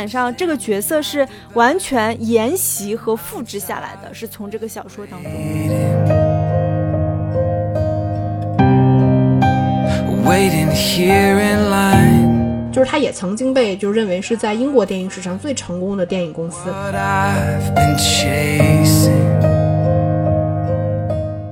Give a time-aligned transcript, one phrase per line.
[0.00, 5.30] 本上这个角色是完全沿袭和复制下来的，是从这个小说当中。
[12.72, 16.70] 就是他也曾经被就认为是在英国电影史上最成功的电影公司。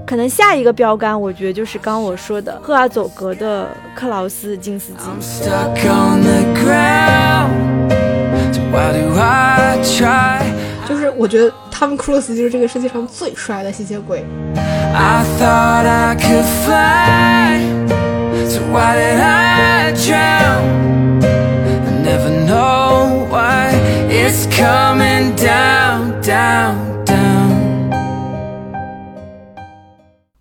[0.07, 5.01] 可能下一个标杆，我觉得就是刚我说的赫尔佐格的克劳斯金斯基。
[10.87, 14.25] 就是我觉得汤姆·克鲁斯就是这个世界上最帅的吸血鬼。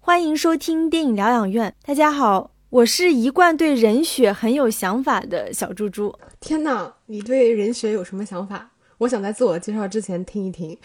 [0.02, 1.73] 欢迎收听电影疗养院。
[1.86, 6.14] 大家好，我是一贯对人血很有想法的小猪猪。
[6.39, 8.69] 天哪，你对人血有什么想法？
[8.97, 10.77] 我想在自我介绍之前听一听。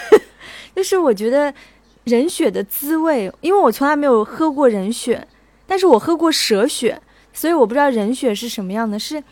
[0.76, 1.52] 就是我觉得
[2.04, 5.26] 人血的滋味，因为我从来没有喝过人血，
[5.66, 7.00] 但是我喝过蛇血，
[7.32, 9.22] 所以我不知道人血是什么样的，是。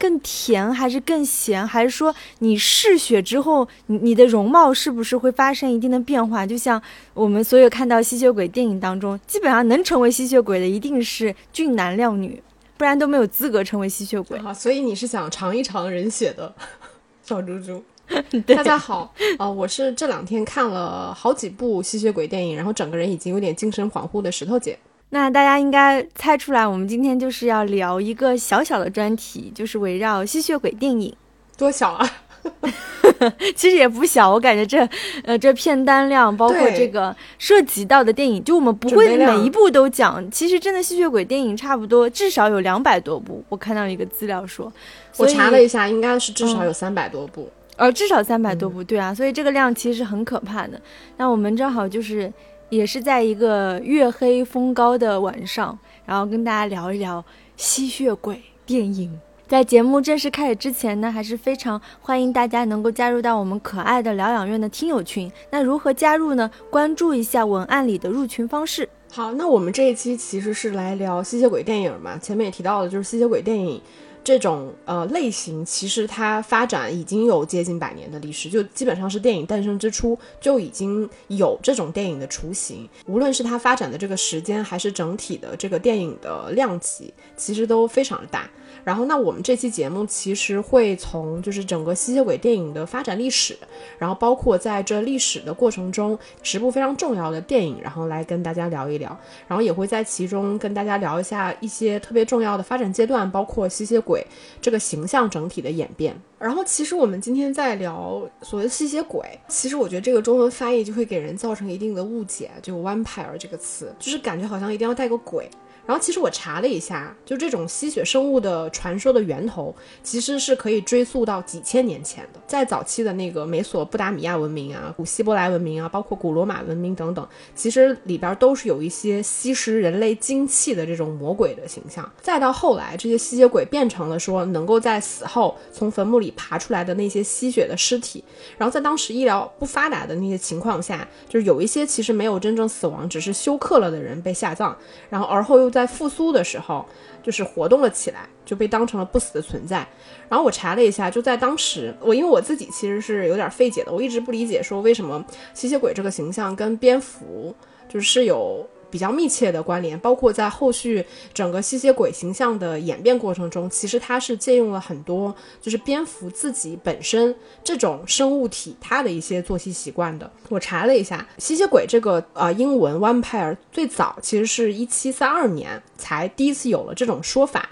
[0.00, 1.66] 更甜还是更咸？
[1.66, 6.46] 还是说你嗜血之后，你的容貌是不是会发生一定的变化？
[6.46, 6.80] 就像
[7.14, 12.40] 我们所有看到吸血鬼电影当中，基本上能成为吸血鬼的一定是俊男靓女，
[12.78, 14.38] 不然都没有资格成为吸血鬼。
[14.38, 16.54] 好，所以你是想尝一尝人血的
[17.22, 17.84] 小猪猪？
[18.46, 24.78] 大家好，啊，我是这两天看了好几部吸血鬼电影，然后整个人已经有点精神恍惚的石头姐。
[25.10, 31.14] 那大家应该猜出来，我们今天就是要聊一个小小的专题，就是围绕吸血鬼电影。
[31.56, 32.08] 多小啊！
[33.56, 34.88] 其实也不小，我感觉这
[35.24, 40.30] 呃这片单量，包括这个涉及到的电影，就我们不会每一部都讲。
[40.30, 44.72] 其实真的吸血鬼电影差不多至少有两百多部，我看到一个资料说，
[45.16, 47.48] 我查了一下，应该是至少有三百多部。
[47.76, 50.80] 呃，至少三百多部，对啊，所以这个量其实很可怕的。
[51.16, 52.32] 那我们正好就是。
[52.70, 57.24] 也是在一个月黑风高的晚上，然后跟大家聊一聊
[57.56, 59.18] 吸血鬼电影。
[59.48, 65.32] 在节目正式开始之前呢，还是非常欢迎大家能够加入到我们可爱的疗养院的听友群。
[65.50, 66.50] 那如何加入呢？
[66.68, 68.86] 关注一下文案里的入群方式。
[69.10, 72.18] 好，那我们这一期其实是来聊吸血鬼电影嘛。
[72.18, 73.80] 前面也提到了，就是吸血鬼电影。
[74.22, 82.86] 这种呃类型其实它发展已经有接近百年的历史，就基本上是电影诞生之初就已经有这种电影的雏形。
[83.06, 88.46] 无论是它发展的这个时间，还是整体的这个电影的量级，其实都非常大。
[88.88, 93.54] 然后，那我们这期节目其实会从就是整个吸血鬼电影的发展历史，
[93.98, 99.14] 然后包括在这历史的过程中十部非常重要的电影，然后来跟大家聊一聊，
[99.46, 104.26] 然后也会在其中跟大家聊一下一些特别重要的发展阶段，包括吸血鬼
[104.58, 106.18] 这个形象整体的演变。
[106.38, 115.46] 然后，其实我们今天在聊所谓吸血鬼，其实我觉得这个中文翻译就会给人造成一定的误解，就 vampire 这个词，就是感觉好像一定要带个鬼。
[115.88, 122.40] 然后其实我查了一下，就这种吸血生物的传说的源头，其实是可以追溯到几千年前的。
[122.46, 132.06] 在早期的那个美索不达米亚文明啊、古希伯来文明啊，包括古罗马文明等等，其实里边都是有一些吸食人类精气的这种魔鬼的形象。
[132.20, 138.22] 再到后来，这些吸血鬼变成了说能够在死后从坟墓里爬出来的那些吸血的尸体。
[138.58, 144.76] 然后在当时医疗不发达的那些情况下，就是有一些其实没有真正死亡，只是休克了的人被下葬，
[145.08, 146.84] 然后而后又在在复苏的时候，
[147.22, 149.86] 就是活动了起来，就被当成了不死的存在。
[150.28, 155.24] 然后我查了一下，就在当时，我因为我自己其实是有点费解的，我一直不理解说为什么
[155.54, 157.54] 吸血鬼这个形象跟蝙蝠
[157.88, 158.68] 就是有。
[158.90, 161.04] 比较密切的关联，包括在后续
[161.34, 170.30] 整个吸血鬼形象的演变过程中，其实他是借用了很多就是蝙蝠自己本身这种生物体它的一些作息习惯的。
[170.48, 177.68] 我查了一下，吸血鬼这个呃英文 vampire 最早其实是一七三二年才第一次有了这种说法。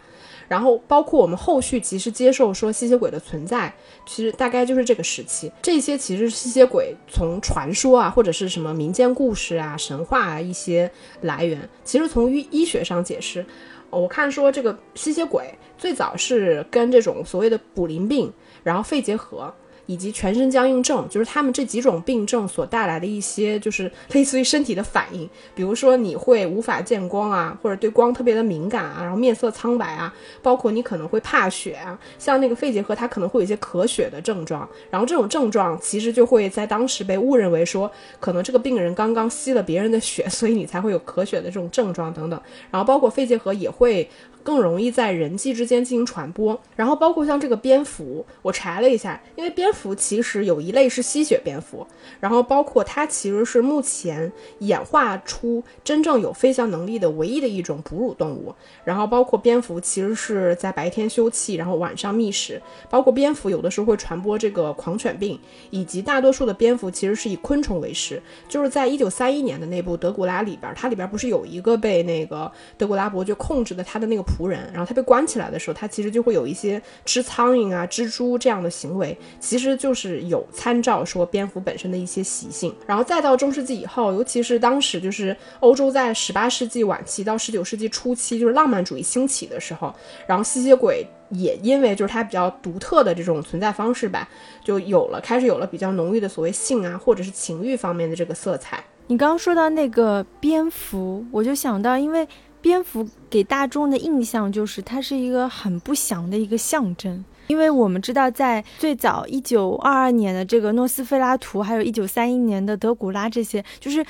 [0.49, 3.75] 然后包括我们后续其实接受说吸血鬼的存在，
[4.07, 5.51] 其实大概就是这个时期。
[5.63, 10.91] 这些其实吸血鬼从传说啊，或者是什么民间故事啊、神话啊一些
[11.23, 11.69] 来源。
[11.85, 13.45] 其实从医医学上解释，
[13.91, 18.33] 我看说这个吸血鬼最早是跟这种所谓的卟啉病，
[18.63, 19.53] 然后肺结核。
[19.87, 30.13] 以及全身僵硬症，就是他们这几种病症所带来的一些，就是类似于身体的反应，比如说你会无法见光啊，或者对光特别的敏感啊，然后面色苍白啊，
[30.43, 42.41] 包括你可能会怕血啊，像那个肺结核，它可能会有一些咳血的症状，然后这种症状其实就会在当时被误认为说，可能这个病人刚刚吸了别人的血，所以你才会有咳血的这种症状等等，
[42.71, 44.09] 然后包括肺结核也会。
[44.47, 46.59] 更容易在人际之间进行传播。
[46.77, 51.85] 然后包括像这个蝙蝠，我查了一下，因为蝙蝠其实有一类是吸血蝙蝠，
[52.21, 58.55] 然后包括它其实是目前演化出真正有飞翔能力的唯一的一种哺乳动物。
[58.85, 62.63] 然后包括蝙蝠其实是在白天休憩，然后晚上觅食。
[62.89, 65.37] 包括蝙蝠有的时候会传播这个狂犬病，
[65.71, 68.23] 以及大多数的蝙蝠其实是以昆虫为食。
[68.49, 82.75] 就是在一九三一年的那部《德古拉》里边，它里边不是有一个被那个德古拉伯爵控制的他的那个仆人，然后他被关起来的时候，他其实就会有一些吃苍蝇啊、蜘蛛这样的行为，其实就是有参照说蝙蝠本身的一些习性。
[82.87, 89.95] 然后再到中世纪以后，尤其是当时就是欧洲在十八世纪晚期到十九世纪初期，就是浪漫主义兴起的时候，
[90.27, 94.29] 然后吸血鬼也因为就是它比较独特的这种存在方式吧，
[94.65, 98.83] 就有了开始有了比较浓郁的所谓性啊或者是情欲方面的这个色彩。
[99.09, 102.27] 你刚刚说到那个蝙蝠，我就想到，因为
[102.67, 107.25] 蝙蝠给大众的印象就是它是一个很不祥的一个象征。
[107.47, 114.05] 因为我们知道，在最早一九二二年的这个诺斯菲拉图，还有一九三一年的德古拉，这些就是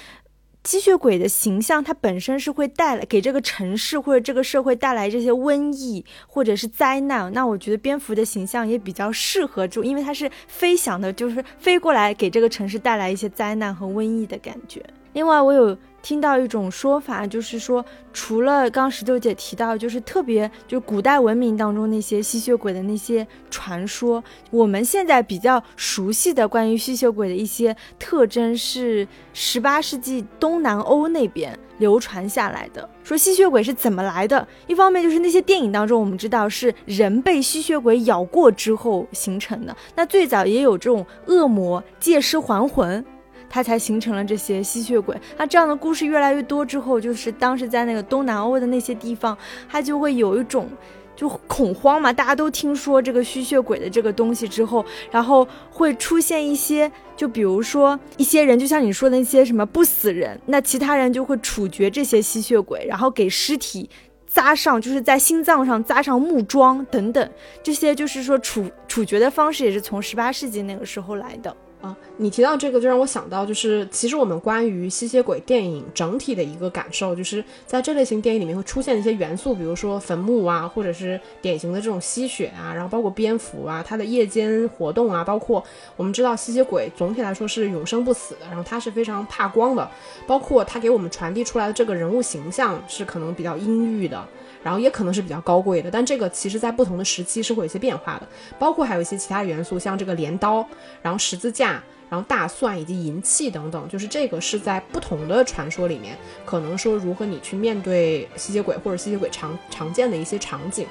[0.64, 7.30] 吸血鬼的形象，它本身是会带来给这个城市或者这个社会带来这些瘟疫或者是灾难。
[7.34, 14.82] 那我觉得蝙蝠的形象也比较适合住，因为它是飞翔的，就是飞过来给这个城市带来一些灾难和瘟疫的感觉。
[15.12, 15.76] 另外，我有。
[16.06, 24.22] 听到一种说法，就是说，除了刚石头姐提到，就是特别就古代文明当中那些吸血鬼的那些传说，
[24.52, 32.88] 我们现在比较熟悉的关于吸血鬼的一些特征是十八世纪东南欧那边流传下来的。
[33.02, 34.46] 说吸血鬼是怎么来的？
[34.68, 43.04] 一方面就是那些电影当中我们知道是人被吸血鬼咬过之后形成的，那最早也有这种恶魔借尸还魂。
[43.48, 45.16] 它才形成了这些吸血鬼。
[45.36, 49.36] 那这样的故事越来越多之后，就是当时在那个东南欧的那些地方，
[49.68, 50.68] 它就会有一种
[51.14, 52.12] 就恐慌嘛。
[52.12, 63.88] 大家都听说这个吸血鬼的这个东西之后，然后会出现一些，就比如说一些人，就像你说的那些什么不死人，那其他人就会处决这些吸血鬼，然后给尸体
[64.26, 67.30] 扎上，就是在心脏上扎上木桩等等。
[67.62, 71.56] 这些就是说处处决的方式也是从十八世纪那个时候来的。
[71.82, 85.62] 啊，你提到这个就让我想到，就是其实我们关于吸血鬼电影整体的一个感受，就是在这类型电影里面会出现一些元素，比如说坟墓啊，或者是典型的这种吸血啊，然后包括蝙蝠啊，它的夜间活动啊，包括
[85.96, 89.88] 我们知道吸血鬼总体来说是永生不死的，然后它是非常怕光的，
[90.26, 94.26] 包括它给我们传递出来的这个人物形象是可能比较阴郁的。
[94.66, 98.26] 然后也可能是比较高贵的，但这个其实在不同的时期是会有一些变化的，
[98.58, 100.66] 包括还有一些其他元素，像这个镰刀，
[101.00, 101.80] 然后十字架，
[102.10, 110.84] 然后大蒜以及银器等等，就是这个是在不同的传说里面，可能说如何你去面对吸血鬼或者吸血鬼常常见的一些场景，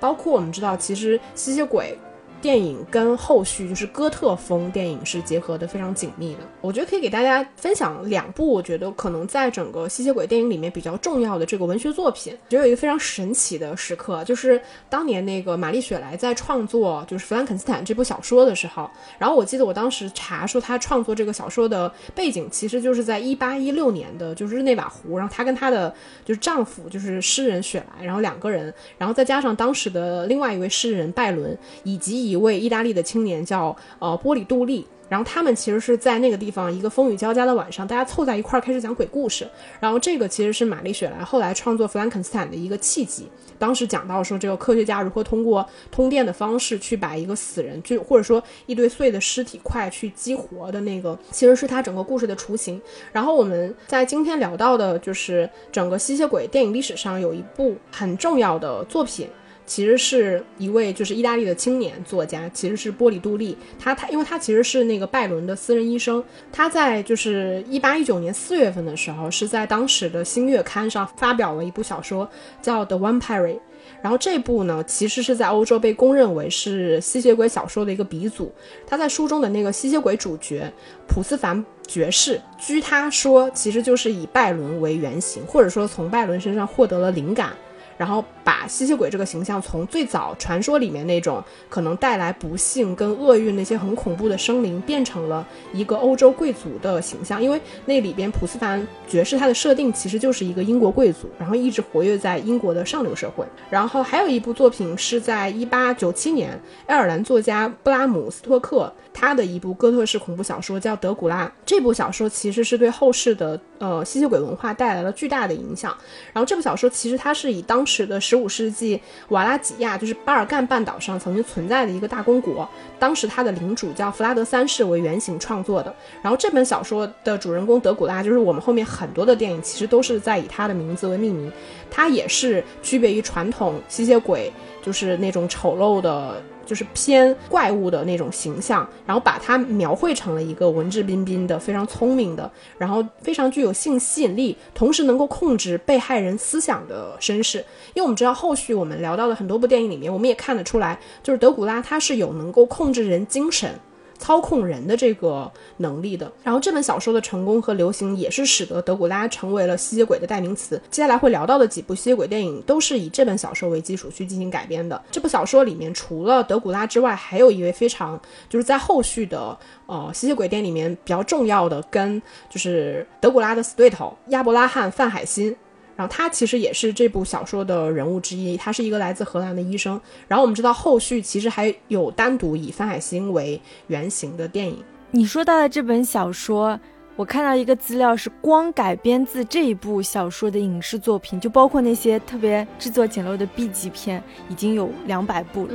[0.00, 1.96] 包括我们知道其实吸血鬼。
[2.40, 12.32] 电影跟后续就是哥特风电影是结合的非常紧密的，我觉得可以给大家分享两部，我觉得可能在整个吸血鬼电影里面比较重要的这个文学作品。
[12.48, 25.94] 觉得有一个非常神奇的时刻，就是当年那个玛丽雪莱在创作就是《弗兰肯斯坦》这部小说的时候，然后我记得我当时查说她创作这个小说的背景其实就是在一八一六年的，就是日内瓦湖，然后她跟她的
[26.24, 31.54] 就是丈夫就是诗人雪莱，然后两个人，然后再加上当时的另外一位诗人拜伦
[31.84, 32.29] 以及以。
[32.30, 39.48] 一位意大利的青年叫呃波里杜利，然后他们其实是在那个地方一个风雨交加的晚上，大家凑在一块儿开始讲鬼故事。
[39.80, 43.26] 然后这个其实是玛丽雪莱后来创作《弗兰肯斯坦》的一个契机。
[43.58, 52.80] 当时讲到说，这个科学家如何通过通电的方式去把一个死人，就或者说一堆碎的尸体块去激活的那个，其实是他整个故事的雏形。
[53.12, 59.28] 然后我们在今天聊到的就是整个吸血鬼电影历史上有一部很重要的作品。
[59.66, 63.56] 其实是一位就是意大利的青年作家，其实是波里杜利。
[63.78, 66.22] 他他，因为他其实是那个拜伦的私人医生。
[66.50, 72.28] 他在就是一八一九年四月份的时候，是在当时的《新月刊》上发表了一部小说，
[72.60, 73.54] 叫《The Vampire》。
[74.02, 78.52] 然后这部呢，其实是在欧洲被公认为是吸血鬼小说的一个鼻祖。
[78.86, 80.70] 他在书中的那个吸血鬼主角
[81.06, 87.52] 普斯凡爵士，据他说，其实就是以拜伦为原型，或者说从拜伦身上获得了灵感。
[88.00, 97.42] 然后把吸血鬼这个形象从最早传说里面那种可能带来不幸跟厄运那些很恐怖的生灵，变成了一个欧洲贵族的形象。
[97.42, 103.44] 因为那里边普斯凡爵士他的设定其实就是一个英国贵族，然后一直活跃在英国的上流社会。
[103.68, 111.44] 然后还有一部作品是在一八九七年，爱尔兰作家布拉姆斯托克他的一部哥特式恐怖小说叫《德古拉》。
[111.66, 115.92] 这部小说其实是对后世的呃吸血鬼文化带来了巨大的影响。
[116.32, 122.68] 然后这部小说其实它是以当时的十五世纪瓦拉几亚，就是巴尔干半岛上曾经存在的一个大公国，
[122.98, 125.92] 当时它的领主叫弗拉德三世为原型创作的。
[126.22, 131.50] 然后这本小说的主人公德古拉，就是我们后面很多的电影其实都是在以他的名字为命名，
[131.90, 136.40] 他也是区别于传统吸血鬼，就是那种丑陋的。
[136.70, 142.48] 就是偏怪物的那种形象，然后把它描绘成了一个文质彬彬的、非常聪明的，
[142.78, 147.58] 然后非常具有性吸引力，同时能够控制被害人思想的绅士。
[147.92, 153.74] 因为我们知道，后续我们聊到的很多部电影里面，我们也看得出来，就是德古拉他是有能够控制人精神。
[154.20, 160.80] 操控人的这个能力的，然后这本小说的成功和流行也是使得德古拉成为了吸血鬼的代名词。
[160.90, 165.02] 接下来会聊到的几部吸血鬼电影都是以这本小说为基础去进行改编的。
[165.10, 175.56] 这部小说里面除了德古拉之外，还有一位非常就是在后续的呃吸血鬼电影里面比较重要的，跟就是德古拉的死对头亚伯拉罕范海辛。
[176.00, 180.00] 然后他其实也是这部小说的人物之一，他是一个来自荷兰的医生。
[180.26, 184.82] 然后我们知道后续其实还有单独以范海辛为原型的电影。
[185.10, 186.80] 你说到的这本小说，
[187.16, 195.74] 我看到一个资料是光改编自这一部小说的影视作品，就包括那些特别制作简陋的 B 级片，已经有两百部了。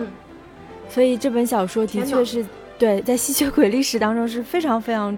[0.89, 2.43] 所以这本小说的确是
[2.79, 5.15] 对在吸血鬼历史当中是非常非常。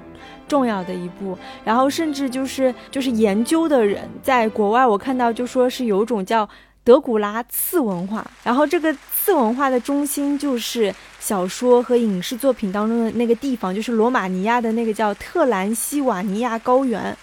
[0.48, 6.48] 重要的一步，然后甚至就是就是研究的人在国外，我看到就说是有种叫
[6.84, 17.16] 德古拉次文化，然后这个次文化的中心就是小说和影视作品当中的那个地方，就是罗马尼亚的那个叫特兰西瓦尼亚高原，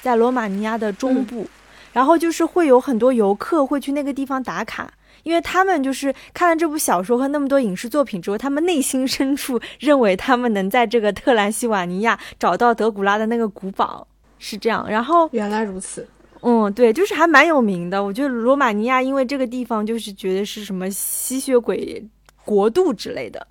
[0.00, 1.46] 在罗马尼亚的中部，
[1.92, 4.90] 然后就是会有很多游客会去那个地方打卡。
[5.22, 14.06] 因为他们就是看了这部小说和那么多影视作品之后，他们内心深处 认为他们能在这个特兰西瓦尼亚找到德古拉的那个古堡，
[14.38, 14.86] 是这样。
[14.88, 16.06] 然后原来如此，
[16.42, 18.02] 嗯，对，就是还蛮有名的。
[18.02, 22.02] 我觉得罗马尼亚因为这个地方就是觉得是什么吸血鬼
[22.44, 23.46] 国度之类的。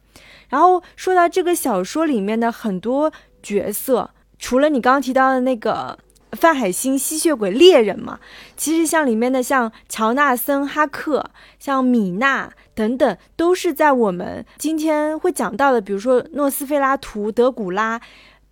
[0.50, 3.12] 然后说到这个小说里面的很多
[3.44, 5.98] 角色，除了你刚刚提到的那个。
[6.34, 8.20] 范海辛吸血鬼猎人嘛，
[8.56, 18.00] 其实像里面的像乔纳森哈克、像米娜等等，都是在我们今天会讲到的，比如说诺斯菲拉图、德古拉、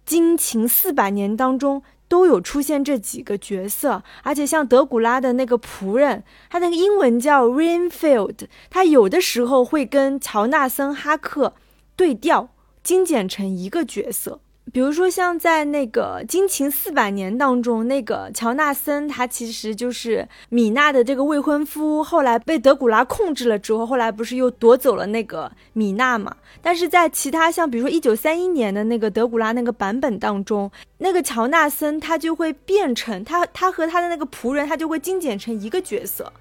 [0.06, 4.04] 惊情四百年当中都有出现这几个角色。
[4.24, 11.54] 而且像德古拉的那个仆人，他那个英文叫 Rainfield，他有的时候会跟乔纳森哈克
[11.96, 12.50] 对调，
[12.82, 14.40] 精简成一个角色。
[14.74, 26.36] 比如说，像在那个《惊情四百年》当中，那个乔纳森，他其实就是米娜的这个未婚夫，后来被德古拉控制了之后，后来不是又夺走了那个米娜嘛？
[26.62, 36.32] 但是在其他像比如说一九三一年的那个德古拉那个版本当中，那个乔纳森他就会变成他，他和他的那个仆人，他就会精简成一个角色。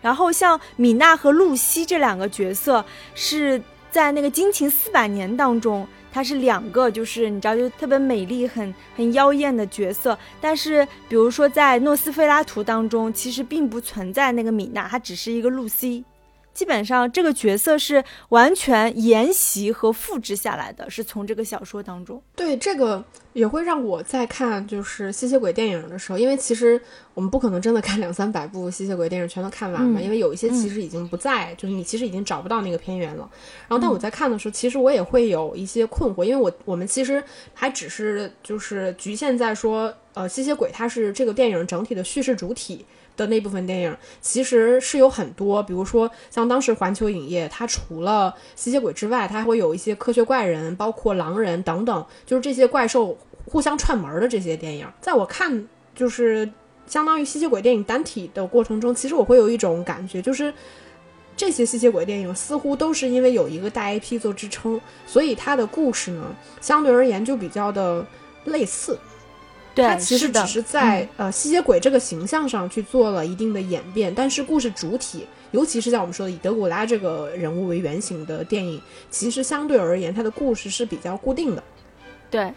[0.00, 5.86] 然后像米娜和露西这两个角色是在那个《惊情四百年》当中。
[6.14, 10.16] 它是两个，就是你知道，就特别美丽、很很妖艳的角色。
[10.40, 16.04] 但是，比如说在诺斯菲拉图当中，其实并不存在那个米娜，她只是一个露西。
[16.54, 22.22] 基本上这个角色是完全沿袭和复制下来的，是从这个小说当中。
[22.36, 26.80] 对，这个也会让我在看就是吸血鬼电影的时候，因为其实
[27.12, 33.28] 我们不可能真的看两三百部吸血鬼电影全都看完嘛，因为有一些其实已经不在，就是你其实已经找不到那个片源了。
[33.66, 42.86] 然后，但我在看的时候，其实我也会有一些困惑，因为我我们其实还只是就是局限在说，呃，吸血鬼它是这个电影整体的叙事主体。
[43.16, 53.16] 的那部分电影其实是有很多，比如说像当时环球影业，它除了吸血鬼之外，它会有一些科学怪人，包括狼人等等，就是这些怪兽
[53.46, 54.86] 互相串门的这些电影。
[55.00, 56.50] 在我看，就是
[56.86, 60.52] 相当于吸血鬼电影单体的过程中，其实我会有一种感觉，就是
[61.36, 66.24] 这些吸血鬼电影似乎都是因为有一个大 IP 做支撑，所以它的故事呢，
[66.60, 68.04] 相对而言就比较的
[68.44, 68.98] 类似。
[69.74, 81.62] 它其实只是在呃吸血鬼这个形象上去做了一定的演变，但是故事主体，尤其是像我们说的以德古拉这个人物为原型的电影，其实相对而言它的故事是比较固定的。
[82.30, 82.52] 对。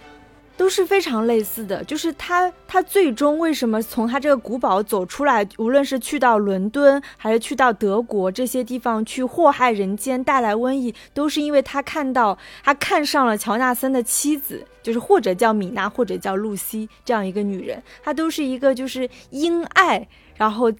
[0.55, 20.71] 都是非常类似的，就是他他最终为什么从他这个古堡走出来，无论是去到伦敦还是去到德国这些地方去祸害人间、带来瘟疫，都是因为他看到他看上了乔纳森的妻子，就是或者叫米娜，或者叫露西这样一个女人，她都是一个就是因爱，然后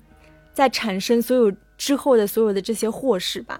[0.53, 3.59] 在产生所有之后的所有的这些祸事吧。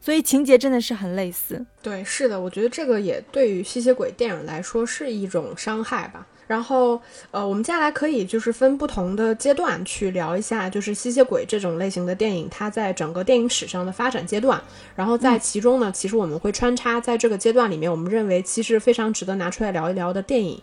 [0.00, 6.26] 所以情节真的是很类似，对，是的，我觉得这个也对于吸血鬼电影来说是一种伤害吧。
[6.52, 14.60] 然后，呃，我们接下来可以就是分不同的阶段去聊一下，就是吸血鬼这种类型的电影，它在整个电影史上的发展阶段。
[14.94, 20.60] 然后在其中呢，其实我们会穿插在这个阶段里面，我们认为其实非常值得拿出来聊一聊的电影。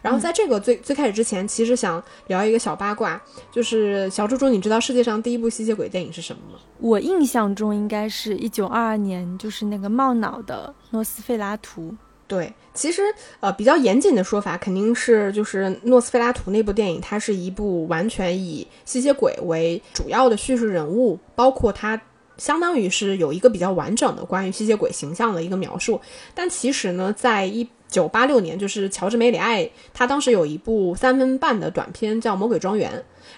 [0.00, 3.20] 然后在这个最最开始之前，其实想聊一个小八卦，
[3.50, 6.60] 就是小猪猪，你知道世界上第一部吸血鬼电影是什么吗？
[6.78, 11.92] 我印象中应该是一九二二年，就是那个冒脑的诺斯费拉图。
[12.32, 13.02] 对，其实
[13.40, 22.00] 呃比较严谨的说法肯定是就是诺斯菲拉图那部电影，它是一部完全以吸血鬼为主要的叙事人物，包括它
[22.38, 26.00] 相当于是有一个比较完整的关于吸血鬼形象的一个描述。
[26.34, 32.90] 但其实呢，在一九八六年，就是乔治梅里爱他当时有一部三分半的短片叫《魔鬼庄园》。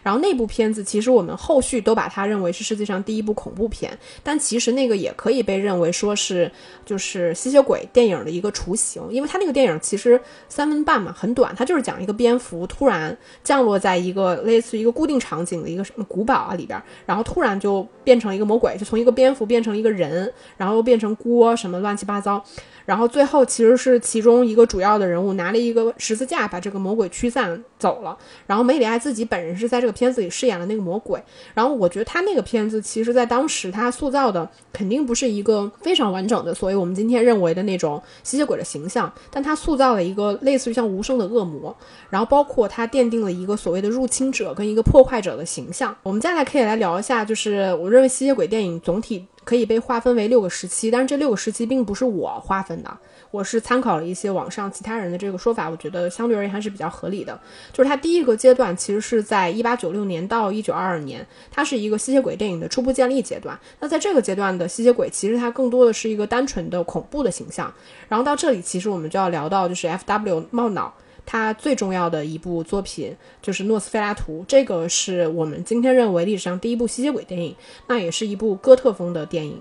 [0.03, 6.51] 然后那部片子其实我们后续都把它认为是世界上第一部恐怖片，但其实那个也可以被认为说是
[6.85, 22.45] 就是吸血鬼电影的一个雏形，因为它那个电影其实三分半嘛，很短，它就是讲一个蝙蝠突然降落在一个类似于一个固定场景的一个什么古堡啊里边，然后突然就变成一个魔鬼，就从一个蝙蝠变成一个人，然后又变成锅什么乱七八糟。
[22.85, 28.15] 然后最后其实是其中一个主要的人物拿了一个十字架把这个魔鬼驱散走了。
[28.47, 31.23] 然后梅里爱自己本人是在这个片子里饰演了那个魔鬼。
[31.53, 39.13] 然后我觉得他那个片子其实在当时他塑造的肯定不是一个非常完整的，所以我们今天认为的那种吸血鬼的形象。
[39.31, 41.77] 但他塑造了一个类似于像无声的恶魔。
[42.09, 45.95] 然后包括他奠定了一个所谓的入侵者跟一个破坏者的形象。
[46.03, 49.27] 我们接下来可以来聊一下，就是我认为吸血鬼电影总体。
[49.45, 52.91] 可以被划分为六个时期，但是这六个时期并不是我划分的，
[53.35, 57.37] 我是参考了一些网上其他人的这个说法，我觉得相对而言还是比较合理的。
[57.73, 63.59] 就是它第一个阶段其实是在一八九六年到一九二二年，它是一个吸血鬼电影的初步建立阶段。
[63.81, 67.75] 那在这个阶段的吸血鬼，其实它更多的是一个单纯的恐怖的形象。
[68.09, 70.47] 然后到这里，其实我们就要聊到就是 F.W.
[70.53, 70.95] 冒脑。
[71.27, 77.57] 他最重要的一部作品就是《诺斯菲拉图》，这个是我们今天认为历史上第一部吸血鬼电影，
[77.89, 79.61] 那也是一部哥特风的电影。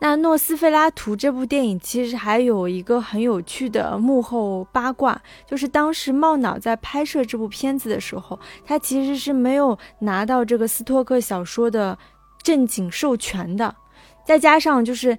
[0.00, 11.98] 那《诺斯菲拉图》这部电影其实还有一个很有趣的幕后八卦，就是当时茂脑在拍摄这部片子的时候，他其实是没有拿到这个斯托克小说的
[12.42, 13.74] 正经授权的，
[14.24, 15.18] 再加上就是。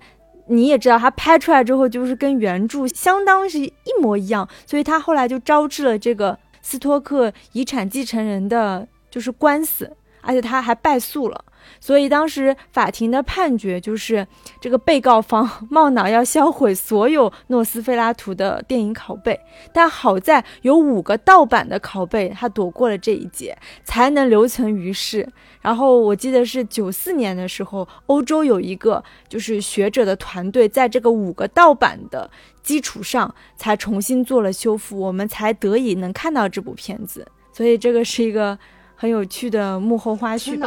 [0.51, 11.45] 你也知道，他拍出来之后就是跟原著相当是一模一样，所以他后来就招致了这个斯托克遗产继承人的就是官司，而且他还败诉了。
[11.79, 14.25] 所以当时法庭的判决就是，
[14.59, 19.39] 这个被告方 冒脑要销毁所有诺斯菲拉图的电影拷贝，
[19.73, 25.27] 但好在有五个盗版的拷贝，他躲过了这一劫，才能留存于世。
[25.61, 32.29] 然后我记得是九四年的时候，欧洲有一个就是学者的团队，在这个五个盗版的
[32.63, 37.27] 基础上，才重新做了修复，我们才得以能看到这部片子。
[37.51, 38.57] 所以这个是一个
[38.95, 40.57] 很有趣的幕后花絮。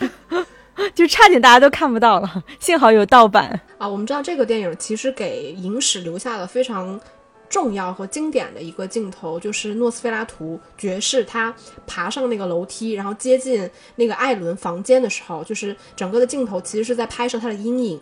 [0.94, 3.86] 就差点大家都看不到了，幸好有盗版啊！
[3.86, 6.98] 我们知道这个电影其实给影史留下了非常
[7.48, 11.54] 重要和经典的一个镜头，就是诺斯菲拉图爵士他
[11.86, 18.00] 爬上那个楼梯，然后接近那个艾伦房间的时候，就是整个的镜头其实是在拍摄他的阴影。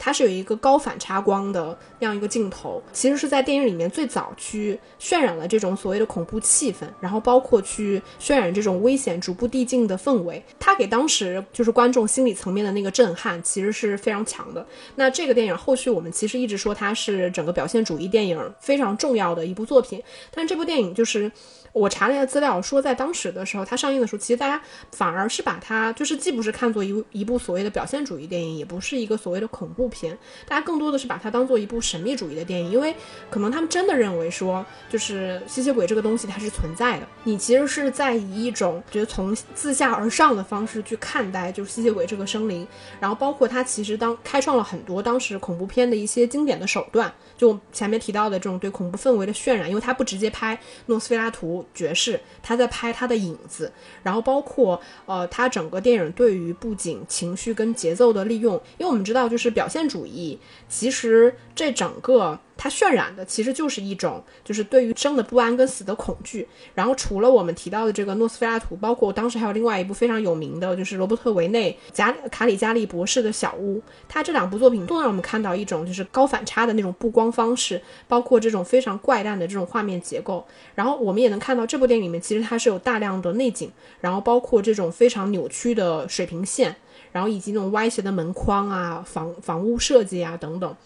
[0.00, 10.42] 它是有一个高反差光的那样一个镜头，其实是在电影里面最早去渲染了这种所谓的恐怖气氛，然后包括去渲染这种危险逐步递进的氛围。
[10.58, 14.66] 它给当时就是观众心理层面的那个震撼，其实是非常强的。
[14.94, 21.30] 那这个电影后续我们其实一直说它是整个表现主义电影非常重要的一部作品，但这部电影就是。
[21.72, 24.60] 我查了一下资料，说在当时的时候，它上映的时候，其实大家
[24.92, 32.94] 反而是把它就是既不是看作一一部所谓的表现主义电影，也不是一个所谓的恐怖片，大家更多的是把它当做一部神秘主义的电影，因为
[33.30, 37.06] 可能他们真的认为说，就是吸血鬼这个东西它是存在的。
[37.24, 42.66] 你其实是在以一种觉得从自下而上的方式去看待，就是吸血鬼这个生灵，
[42.98, 51.59] 然后包括它其实当开创了很多当时恐怖片的一些经典的手段，就前面提到的这种对恐怖氛围的渲染，因为它不直接拍诺斯菲拉图。
[51.74, 62.38] 爵士，他在拍他的影子，然后包括呃，他整个电影对于布景、情绪跟节奏的利用，因为我们知道，就是表现主义，其实这整个。
[62.62, 66.46] 它渲染的其实就是一种，就是对于生的不安跟死的恐惧。
[66.74, 73.80] 然后除了我们提到的这个诺斯菲拉图，包括当时还有另外一部非常有名的，就是罗伯特维内加卡里加利博士的小屋。
[74.06, 80.46] 他这两部作品都让我们看到一种就是高反差的那种布光方式，包括这种非常怪诞的这种画面结构。
[80.74, 86.76] 然后我们也能看到这部电影里面其实它是有大量的内景，然后包括这种非常扭曲的水平线，
[87.10, 90.76] 然后以及那种歪斜的门框啊、房房屋设计啊等等。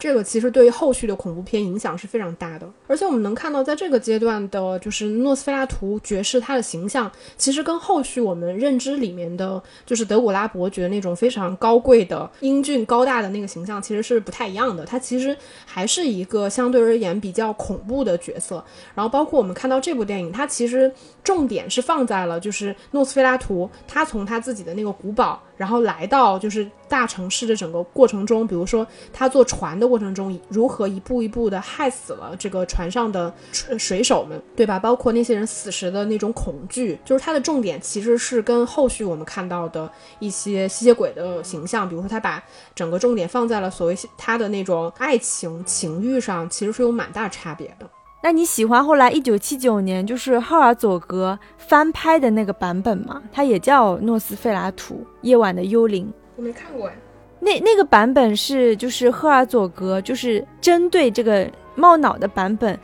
[0.00, 2.66] 这个其实对于后续的恐怖片影响是非常大的。
[2.88, 14.86] 而且我们能看到，在这个阶段的，就是诺斯菲拉图爵士他的形象，其实跟后续我们认知里面的，就是德古拉伯爵那种非常高贵的、英俊高大的那个形象，其实是不太一样的。
[14.86, 15.36] 他其实
[15.66, 18.64] 还是一个相对而言比较恐怖的角色。
[18.94, 20.90] 然后包括我们看到这部电影，它其实
[21.22, 25.42] 重点是放在了就是诺斯菲拉图，他从他自己的那个古堡。
[25.60, 33.30] 然后来到就是大城市的整个过程中，比如说他坐船的过程中，如何一步一步的害死了这个船上的
[33.78, 34.78] 水手们，对吧？
[34.78, 42.42] 包括那些人死时的那种恐惧，就是他的重点其实是跟后续我们看到的一些吸血鬼的形象，比如说他把
[42.74, 47.86] 整个重点放在了所谓他的那种爱情情欲上，其实是有蛮大差别的。
[48.22, 53.22] 那你喜欢后来一九七九年就是赫尔佐格翻拍的那个版本吗？
[53.32, 56.06] 它也叫《诺斯费拉图：夜晚的幽灵》。
[56.36, 56.94] 我没看过哎。
[57.38, 62.78] 那那个版本是就是赫尔佐格就是针对这个冒脑的版本，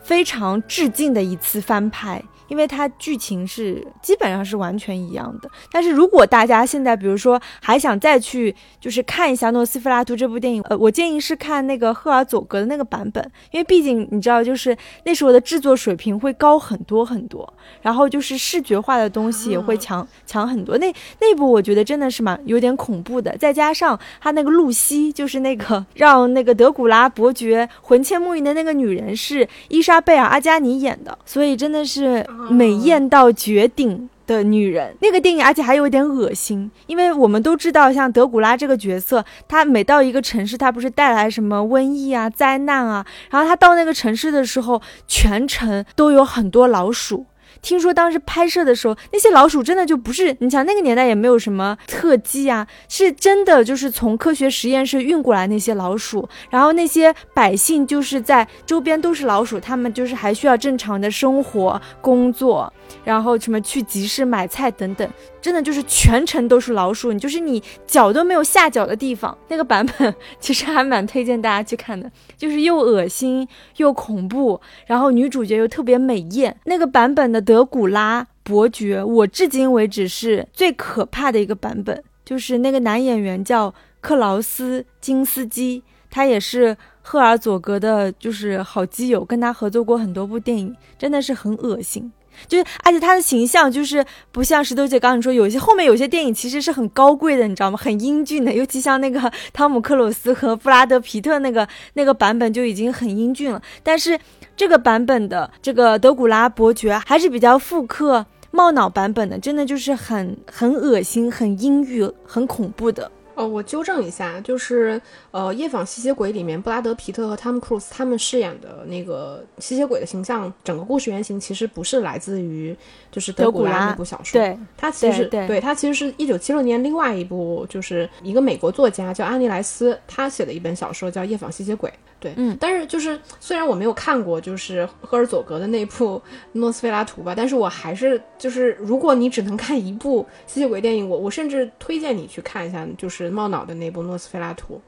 [0.00, 2.22] 非常致敬的一次翻拍。
[2.48, 20.78] 因为它剧情是基本上是完全一样的，但是如果大家现在比如说还想再去就是看一下诺斯菲拉图这部电影，呃，我建议是看那个赫尔佐格的那个版本，因为毕竟你知道，就是那时候的制作水平会高很多很多，然后就是视觉化的东西也会强强很多。
[20.78, 32.24] 那那部我觉得真的是蛮有点恐怖的，再加上他那个露西，就是那个 让那个德古拉伯爵魂牵梦萦的那个女人是伊莎贝尔阿加尼演的，所以真的是。
[32.50, 47.24] 美艳到绝顶的女人，那个电影，而且还有一点恶心，因为我们都知道，像德古拉这个角色，他每到一个城市，他不是带来什么瘟疫啊、灾难啊，然后他到那个城市的时候，全城都有很多老鼠。
[47.64, 62.70] 听说当时拍摄的时候，那些老鼠真的就不是你想那个年代也没有什么特技啊，是真的就是从科学实验室运过来那些老鼠，然后那些百姓就是在周边都是老鼠，他们就是还需要正常的生活工作，
[63.02, 65.08] 然后什么去集市买菜等等。
[65.44, 69.36] 真的就是全程都是老鼠，你就是你脚都没有下脚的地方。
[69.48, 76.56] 那个版本其实还蛮推荐大家去看的，就是又恶心又恐怖，然后女主角又特别美艳。
[76.64, 82.02] 那个版本的德古拉伯爵，我至今为止是最可怕的一个版本。
[82.24, 92.10] 就是那个男演员叫克劳斯金斯基，他也是赫尔佐格的，就是好基友，跟他合作过很多部电影，真的是很恶心。
[92.46, 97.76] 就是，而且他的形象就是不像石头姐刚刚说，有些后面有些电影其实是很高贵的，你知道吗？
[97.76, 103.60] 很英俊的，尤其像那个汤姆克鲁斯和布拉德皮特那个那个版本就已经很英俊了。
[103.82, 104.18] 但是
[104.56, 113.10] 这个版本的这个德古拉伯爵还是比较复刻冒脑版本的，真的就是很很恶心、很阴郁、很恐怖的。
[113.34, 122.76] 哦，我纠正一下，就是呃，《夜访吸血鬼》里面布拉德皮特和汤姆克鲁斯他们饰演的那个吸血鬼的形象，整个故事原型其实不是来自于
[123.14, 131.88] 就是德古拉那部小说，对，它其实对它其实是一九七六年另外一部，就是一个美国作家叫安妮莱斯他写的一本小说叫《夜访吸血鬼》。
[132.18, 136.16] 对，嗯，但是就是虽然我没有看过就是赫尔佐格的那部
[136.54, 144.80] 《诺斯菲拉图》吧，但是我还是就是如果你只能看一部吸血鬼电影，我我甚至推荐你去看一下，就是冒脑的那部《诺斯菲拉图》，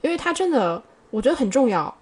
[0.00, 1.94] 因为它真的我觉得很重要，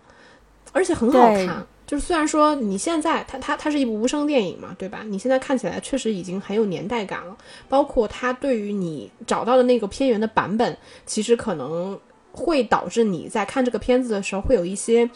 [0.73, 1.67] 而且很好看。
[1.91, 5.01] 就是虽然说你现在它它它是一部无声电影嘛，对吧？
[5.05, 7.37] 你现在看起来确实已经很有年代感了，
[7.69, 11.99] 包括它对于你找到的那个片源的版本，其实可能。
[12.33, 15.11] 会导致你在看这个片子的时候会有一些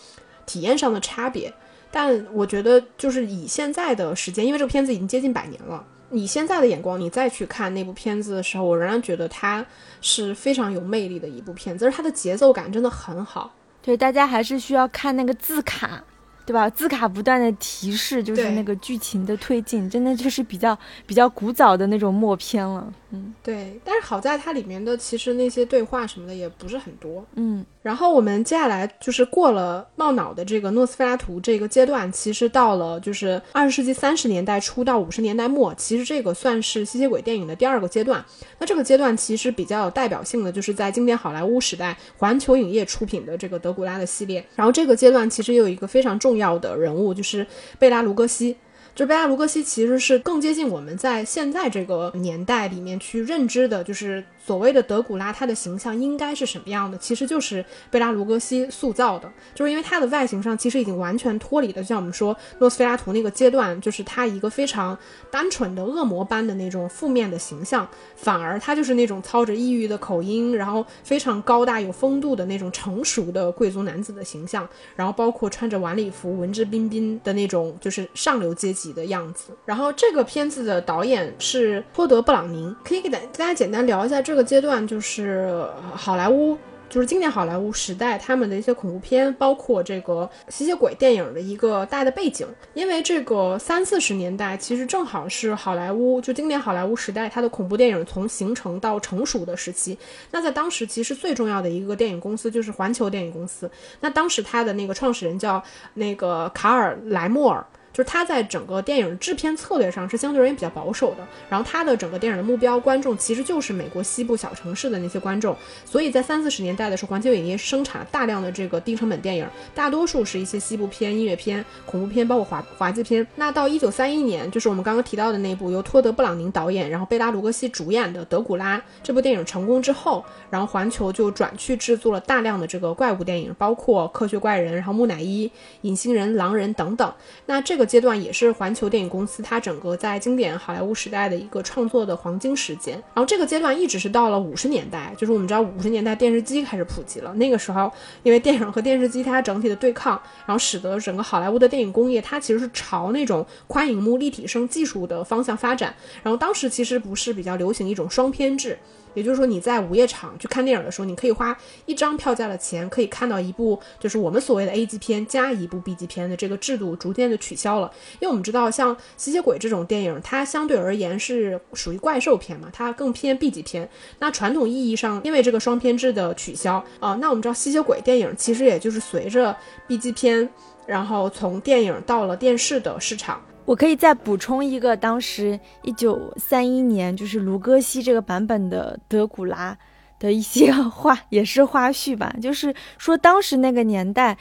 [0.47, 1.55] 体验上的差别，
[1.93, 9.65] 但我觉得就是以现在的时间，因为这个片子已经接近百年了，以现在的眼光，你再去看那部片子的时候，我仍然觉得它
[10.01, 13.55] 是非常有魅力的一部片子，而它的节奏感真的很好。
[13.81, 16.03] 对，大家还是需要看那个字卡。
[16.47, 16.69] 对吧？
[16.69, 22.93] 字卡不断的提示，就是那个剧情的推进，真的就是比较比较古早的那种默片了。
[23.15, 23.81] 嗯，对。
[23.85, 27.25] 但是好在它里面的其实那些对话什么的也不是很多。
[27.37, 27.65] 嗯。
[27.83, 38.25] 然后我们接下来就是过了冒脑的这个诺斯菲拉图这个阶段，其实到了就是二十世纪三十年代初到五十年代末，其实这个算是吸血鬼电影的第二个阶段。
[38.59, 44.43] 那这个阶段其实比较有代表性的，就是在经典好莱坞时代，环球影业出品的这个德古拉的系列。
[44.57, 47.47] 然后这个阶段其实有一个非常重要的人物，就是
[47.79, 48.57] 贝拉卢戈西。
[48.95, 56.99] 就贝加卢戈西其实是更接近我们在现在这个年代里面去认知的，就是所谓的德古拉，他的形象应该是什么样的？
[56.99, 64.97] 其实就是贝拉卢戈西塑造的，就是因为他的外形上其实已经完全脱离了，就像我们说诺斯菲拉图那个阶段，就是他一个非常
[65.31, 79.53] 单纯的恶魔般的那种负面的形象，反而他就是那种操着异域的口音，然后非常高大有风度的那种成熟的贵族男子的形象，然后包括穿着晚礼服、文质彬彬的那种就是上流阶级的样子。
[79.65, 86.59] 然后这个片子的导演是托德·布朗宁，可以给大大家简单聊一下这这个阶段，就是好莱坞。
[86.91, 92.47] 就是经典好莱坞时代他们的一些恐怖片，包括这个吸血鬼电影的一个大的背景。
[92.73, 99.97] 因为这个三四十年代其实正好是好莱坞就经典好莱坞时代它的恐怖电影从形成到成熟的时期。
[100.31, 103.69] 那在当时其实最重要的一个电影公司就是环球电影公司。
[104.01, 105.63] 那当时它的那个创始人叫
[105.95, 107.65] 那个卡尔莱莫尔。
[107.95, 123.25] 就是他在整个电影制片策略上是相对而言比较保守的，然后他的整个电影的目标观众其实就是美国西部小城市的那些观众，所以在三四十年代的时候，环球影业生产了大量的这个低成本电影，大多数是一些西部片、音乐片、恐怖片，包括滑滑稽片。
[123.37, 135.49] 那到一九三一年，就是我们刚刚提到的那部由托德·布朗宁导演，然后贝拉·卢格西主演的《德古拉》这部电影成功之后，然后环球就转去制作了大量的这个怪物电影，包括科学怪人、然后木乃伊、
[135.83, 137.15] 隐形人、狼人等等。
[137.47, 137.84] 那这个。
[137.85, 142.95] 阶段也是环球电影公司它整个在经典好莱坞时代的一个创作的黄金时间。
[142.95, 147.33] 然后这个阶段一直是到了五十年代，就是我们知道五十年代电视机开始普及了。
[147.35, 147.93] 那个时候，
[148.23, 155.95] 因为电影和电视机它整体的对抗，然后使得整个好莱坞的电影工业它其实是朝那种宽银幕立体声技术的方向发展。
[156.23, 158.79] 然后当时其实不是比较流行一种双片制。
[159.15, 167.91] 也就是说，你在午夜场去看电影的时候，你可以花一张票价的钱，可以看到一部就是我们所谓的 A 级片加一部 B 级片的这个制度逐渐的取消了。
[168.15, 173.89] 因为我们知道，像吸血鬼这种电影，它相对而言是属于怪兽片嘛，它更偏 B 级片。
[174.19, 180.49] 那传统意义上，因为这个双片制的取消啊，那我们知道吸血鬼电影其实也就是随着 B 级片，
[180.87, 183.41] 然后从电影到了电视的市场。
[183.65, 189.77] 我可以再补充一个，当时一九三一年，就是卢戈西这个版本的德古拉
[190.19, 194.37] 的一些花， 也是花絮吧，就是说当时那个年代。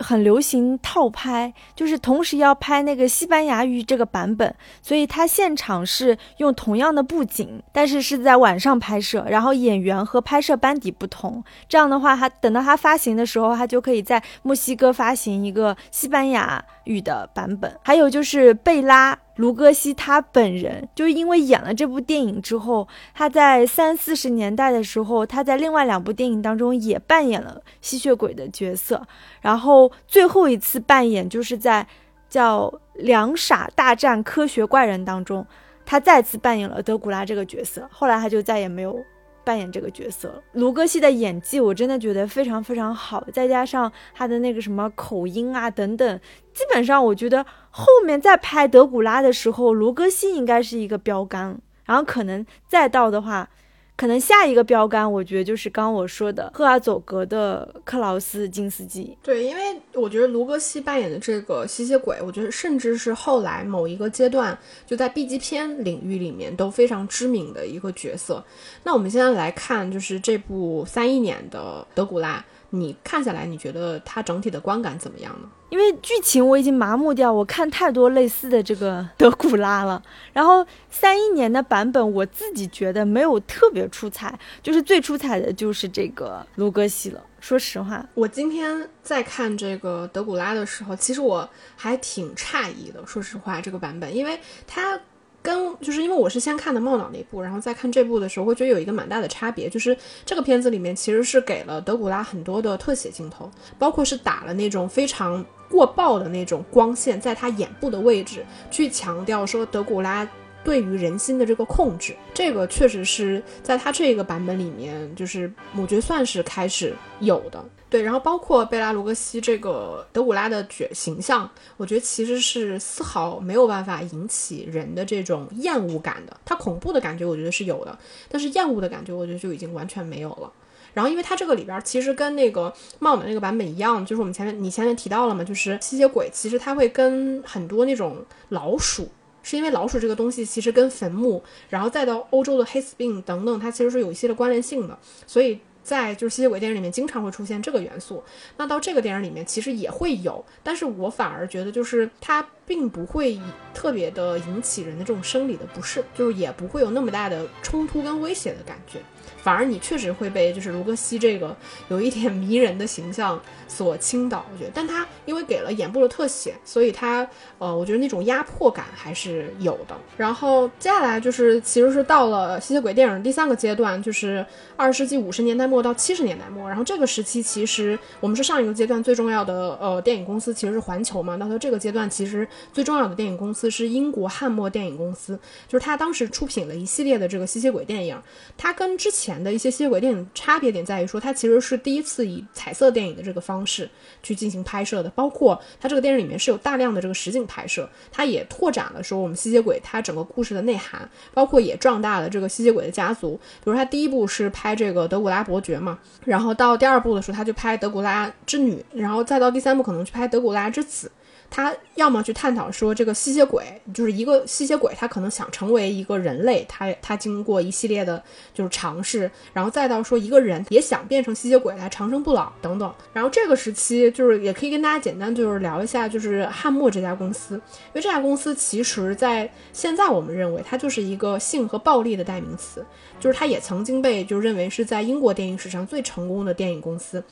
[0.00, 11.42] 很流行套拍，就是同时要拍那个西班牙语这个版本，所以他现场是用同样的布景，但是是在晚上拍摄，然后演员和拍摄班底不同。
[11.70, 17.72] 这样的话，他等到他发行的时候，他就可以在墨西哥发行一个西班牙语的版本。
[17.84, 19.16] 还有就是贝拉。
[19.36, 29.06] 卢戈西他本人就是因为演了这部电影之后，他在三四十年代的时候，他在另外两部电影当中也扮演了吸血鬼的角色，
[29.40, 31.86] 然后最后一次扮演就是在
[32.28, 35.46] 叫《两傻大战科学怪人》当中，
[35.86, 38.98] 他再次扮演了德古拉这个角色，后来他就再也没有。
[39.44, 46.20] 扮演这个角色，卢戈西的演技我真的觉得非常非常好，再加上他的那个什么口音啊等等，
[46.58, 53.48] 基本上我觉得后面再拍德古拉的时候，卢戈西应该是一个标杆，然后可能再到的话。
[53.94, 59.16] 可能下一个标杆，我觉得就是刚我说的赫尔佐格的克劳斯金斯基。
[59.22, 68.44] 对，因为我觉得卢格西扮演的这个吸血鬼，我觉得甚至是后来某一个阶段就在 B 级片领域里面都非常知名的一个角色。
[68.84, 72.44] 那我们现在来看，就是这部三一年的德古拉。
[72.70, 75.48] 你看下来，你觉得它整体的观感怎么样呢？
[75.70, 80.02] 因为剧情我已经麻木掉，我看太多类似的这个 德古拉了。
[80.32, 87.22] 然后三一年的版本，我自己觉得没有特别出彩，就是最出彩的就是这个卢格西了。
[87.40, 93.04] 说实话，我今天在看这个德古拉的时候，其实我还挺诧异的。
[93.06, 94.98] 说实话，这个版本，因为它。
[95.40, 110.28] 跟就是因为我是先看的茂脑那部，然后再看这部的时候，会觉得有一个蛮大的差别，就是这个片子里面其实是给了德古拉很多的特写镜头，包括是打了那种非常过曝的那种光线，在他眼部的位置，去强调说德古拉。
[110.64, 117.64] 对于人心的这个控制，这个确实是在他这个版本里面，就是我觉得算是开始有的。
[117.88, 126.36] 对，然后包括贝拉卢格西这个德古拉的角形象，我觉得其实是丝毫没有办法引起人的这种厌恶感的。
[126.44, 130.52] 他恐怖的感觉，我觉得是有的，但是厌恶的感觉，我觉得就已经完全没有了。
[130.98, 139.08] 然后，因为它这个里边其实跟那个帽的那个版本一样，就是我们前面你前面提到了嘛，就是吸血鬼，其实它会跟很多那种老鼠。
[139.44, 148.22] 是因为老鼠这个东西其实跟坟墓，然后再到欧洲的黑死病等等，它其实是有一些的关联性的，所以在就是吸血鬼电影里面经常会出现这个元素。
[148.58, 153.40] 那到这个电影里面其实也会有，但是我反而觉得就是它并不会
[153.72, 158.98] 特别的引起人的这种生理的不适，就是也不会有那么大的冲突跟威胁的感觉。
[159.42, 161.56] 反而你确实会被就是卢格西这个
[161.88, 167.24] 有一点迷人的形象所倾倒，我觉得，但他因为给了眼部的特写，所以他
[167.58, 169.96] 呃，我觉得那种压迫感还是有的。
[170.16, 174.44] 然后接下来就是其实是到了吸血鬼电影第三个阶段，就是
[174.76, 176.68] 二十世纪五十年代末到七十年代末。
[176.68, 188.20] 然后这个时期其实我们是上一个阶段最重要的呃电影公司其实是环球嘛，那到这个阶段其实最重要的电影公司是英国汉默电影公司，就是他当时出品了一系列的这个吸血鬼电影，
[188.56, 189.38] 它跟之前。
[189.38, 193.90] 的一些吸血鬼电影差别点在于说，它其实是第一次以彩色电影的这个方方式
[194.22, 203.34] 去进行拍摄的，包括它这个电影里面是有大量的这个实景拍摄，它也拓展了说我们吸血鬼它整个故事的内涵，包括也壮大了这个吸血鬼的家族。
[203.64, 211.10] 比如它第一部是拍这个德古拉伯爵嘛，然后到第二部的时候他就拍德古拉之女，然后再到第三部可能去拍德古拉之子。
[211.50, 222.94] 他要么去探讨说这个吸血鬼就是一个吸血鬼，他可能想成为一个人类，他他经过一系列的就是尝试，然后再到说一个人也想变成吸血鬼来长生不老等等。
[223.12, 232.84] 然后这个时期就是也可以跟大家简单就是聊一下，就是汉默这家公司，因为这家公司其实在现在我们认为它就是一个性和暴力的代名词，
[233.18, 237.24] 就是它也曾经被就认为是在英国电影史上最成功的电影公司，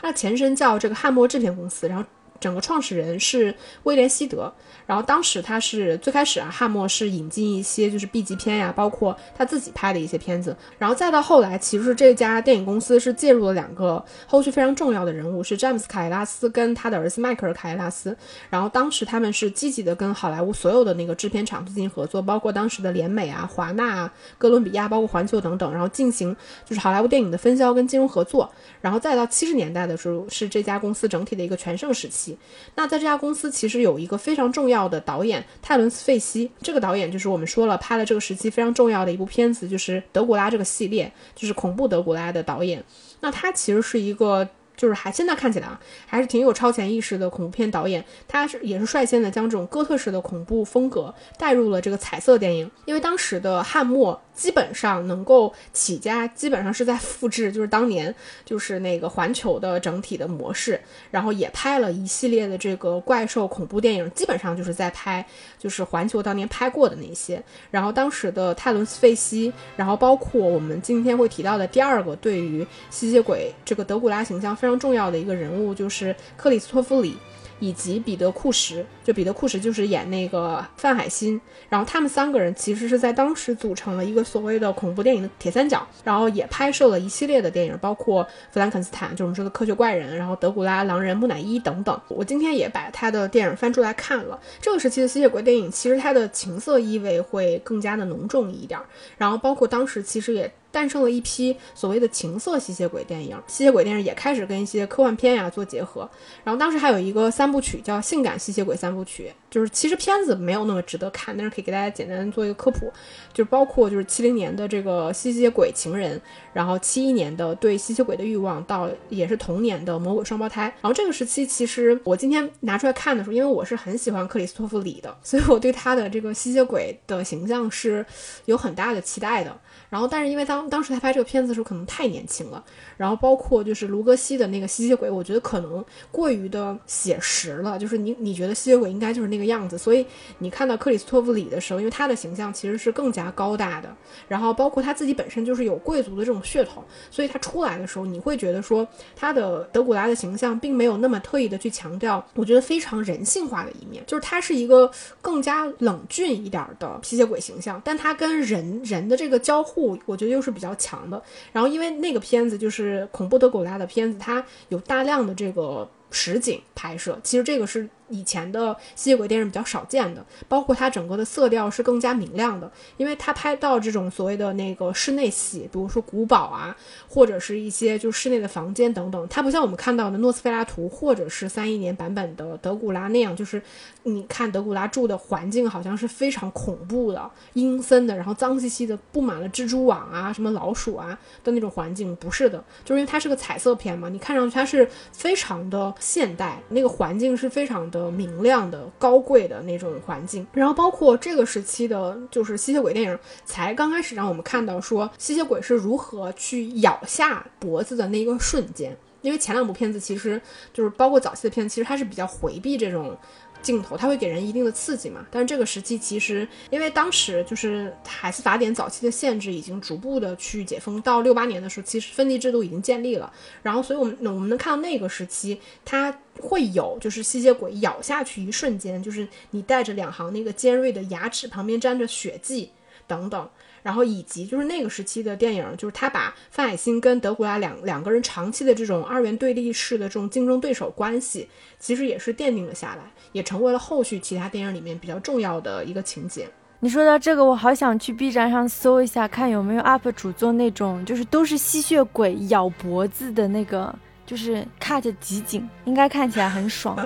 [0.00, 2.04] 它的前身叫这个汉默制片公司，然后。
[2.40, 4.52] 整个创始人是威廉希德，
[4.86, 18.16] 然后当时他是最开始啊，汉默是引进一些就是 B 级片呀，包括他自己拍的一些片子，然后再到后来，其实这家电影公司是介入了两个后续非常重要的人物，是詹姆斯凯拉斯跟他的儿子迈克尔凯拉斯，
[18.50, 32.36] 然后当时他们是积极的跟好莱坞所有的那个制片厂进行合作，包括当时的联美啊、华纳、啊、哥伦比亚、包括环球等等，然后进行就是好莱坞电影的分销跟金融合作，然后再到七十年代的时候，是这家公司整体的一个全盛时期。
[32.74, 42.84] 那在这家公司其实有一个非常重要要的导演泰伦斯·费希，这个导演就是我们说了拍了这个时期非常重要的一部片子，就是德古拉这个系列，就是恐怖德古拉的导演。
[43.20, 44.48] 那他其实是一个。
[44.76, 52.68] 就是还现在看起来啊，还是挺有超前意识的恐怖片导演，他是也是率先的将这种哥特式的恐怖风格带入了这个彩色电影。
[52.84, 65.24] 因为当时的汉末基本上能够起家，基本上是在复制，就是当年就是那个环球的整体的模式，然后也拍了一系列的这个怪兽恐怖电影，基本上就是在拍
[65.58, 67.42] 就是环球当年拍过的那些。
[67.70, 74.54] 然后当时的泰伦斯费希，然后包括我们今天会提到的第二个对于吸血鬼这个德古拉形象。
[74.54, 77.16] 非常重要的一个人物就是克里斯托弗里。
[77.60, 91.98] 以及彼得库什，就彼得库什就是演那个范海辛，然后他们三个人其实是在当时组成了一个所谓的恐怖电影的铁三角，然后也拍摄了一系列的电影，包括弗兰肯斯坦，就我们说的科学怪人，然后德古拉、狼人、木乃伊等等。
[92.08, 98.78] 我今天也把他的电影翻出来看了，这个时期的吸血鬼电影其实它的情色意味会更加的浓重一点，
[99.16, 106.06] 然后包括当时其实也诞生了一批所谓的情色吸血鬼电影，吸血鬼电影也开始跟一些科幻片呀做结合，
[106.44, 107.54] 然后当时还有一个三。
[107.54, 112.92] 部曲叫《性感吸血鬼三部曲》，就是其实片子没有那么值得看，但是可以给大家简单做一个科普，
[113.32, 116.20] 就是包括就是七零年的这个吸血鬼情人，
[116.52, 120.62] 然后七一年的对吸血鬼的欲望，到也是同年的魔鬼双胞胎。
[120.80, 128.04] 然后这个时期其实我今天拿出来看的时候，因为我是很喜欢克里斯托弗里的，所以我对他的这个吸血鬼的形象是
[128.46, 129.56] 有很大的期待的。
[129.94, 132.64] 然后但是因为当当时他拍这个片子的时候可能太年轻了，
[132.96, 137.54] 然后包括就是卢格西的那个吸血鬼，我觉得可能过于的写实。
[137.54, 140.04] 了，就是你你觉得吸血鬼应该就是那个样子，所以
[140.38, 143.88] 你看到克里斯托弗里的时候，因为他的形象其实是更加高大的，
[144.28, 154.90] 然后包括他自己本身就是有贵族的这种血统，所以他出来的时候，你会觉得说他的德古拉的形象并没有那么特意的去强调，我觉得非常人性化的一面，就是他是一个
[155.22, 161.22] 更加冷峻一点的吸血鬼形象，但他跟人人的这个交互，我觉得又是比较强的。
[161.52, 165.90] 然后因为那个片子就是是恐怖德古拉的片子，它有大量的这个。
[166.16, 167.88] 实景拍摄，其实这个是。
[168.08, 176.76] 以前的吸血鬼电影比较少见的，包括它整个的色调是更加明亮的，因为它拍到这种所谓的那个室内戏，比如说古堡啊，
[177.08, 183.62] 或者是一些就室内的房间等等，它不像我们看到的诺斯菲拉图或者是三一年版本的德古拉那样，就是
[184.02, 197.90] 你看德古拉住的环境好像是非常恐怖的、阴森的，然后脏兮兮的，布满了蜘蛛网啊、什么老鼠啊的那种环境，不是的，就是因为它是个彩色片嘛，你看上去它是非常的现代，那个环境是非常。
[197.94, 210.42] 的明亮的高贵的那种环境，然后包括这个时期的，就是吸血鬼电影才刚开始让我们看到说吸血鬼是如何去咬下脖子的那个瞬间，因为前两部片子其实
[210.72, 213.16] 就是包括早期的片子，其实它是比较回避这种。
[213.64, 215.26] 镜头，它会给人一定的刺激嘛。
[215.30, 223.32] 但是这个时期其实，因为当时就是海斯法典早期的限制已经逐步的去解封，到六八年的时候，其实分级制度已经建立了。
[223.62, 232.70] 然后，所以我们我们能看到那个时期，它会有就是吸血鬼咬下去一瞬间，就是你带着两行那个尖锐的牙齿，旁边沾着血迹
[233.06, 233.48] 等等。
[233.84, 241.46] 然后以及就是那个时期的电影，就是他把范海辛跟德古拉两两个人长期的这种二元对立式的这种竞争对手关系，
[241.78, 246.48] 其实也是奠定了下来，也成为了后续其他电影里面比较重要的一个情节。
[246.80, 253.94] 你说到这个，我好想去 B 站上搜一下，看有没有 UP 主做那种就是都是吸血鬼咬脖子的那个，
[254.26, 256.96] 就是 cut 集锦，应该看起来很爽。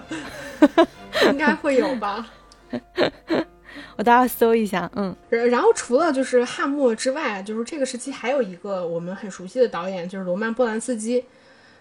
[1.31, 2.29] 应该会有吧。
[3.99, 11.24] 我待会搜一下，嗯，然后除了就是汉默之外，就是这个时期还有一个我们很熟悉的导演，就是罗曼波兰斯基，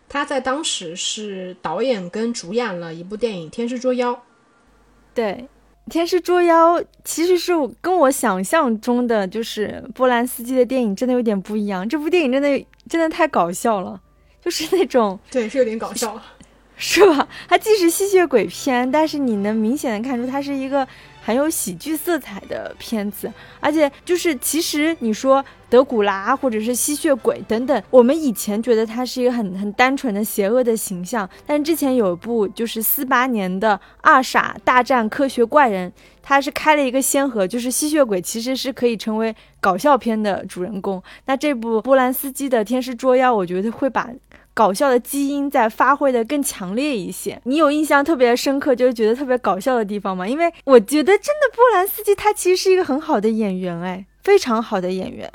[0.09, 4.13] 他在当时是导演跟主演了一部电影《天师捉妖》。
[5.13, 5.47] 对，
[5.91, 14.01] 《天师捉妖》其实是跟我想象中的就是波兰斯基的电影真的有点不一样，这部电影真的真的太搞笑了，
[14.43, 16.20] 就是那种对，是有点搞笑，
[16.78, 17.28] 是吧？
[17.47, 20.88] 它既是吸血鬼片，但是你能明显的看出它是一个。
[21.28, 35.91] 很有喜剧色彩的片子，而且就是其实你说德古拉或者是吸血鬼等等，我们以前觉得他是一个很很单纯的邪恶的形象，但是之前有一部就是四八年的《二傻大战科学怪人》，
[36.23, 41.03] 他是开了一个先河，就是吸血鬼其实是可以成为搞笑片的主人公。
[41.25, 44.09] 那这部波兰斯基的《天师捉妖》，我觉得会把。
[44.58, 47.39] 搞笑的基因在发挥的更强烈一些。
[47.43, 50.28] 你有印象特别深刻，就是觉得特别搞笑的地方吗？
[50.28, 55.32] 因为我觉得真的波兰斯基他其实是一个很好的演员，哎，非常好的演员。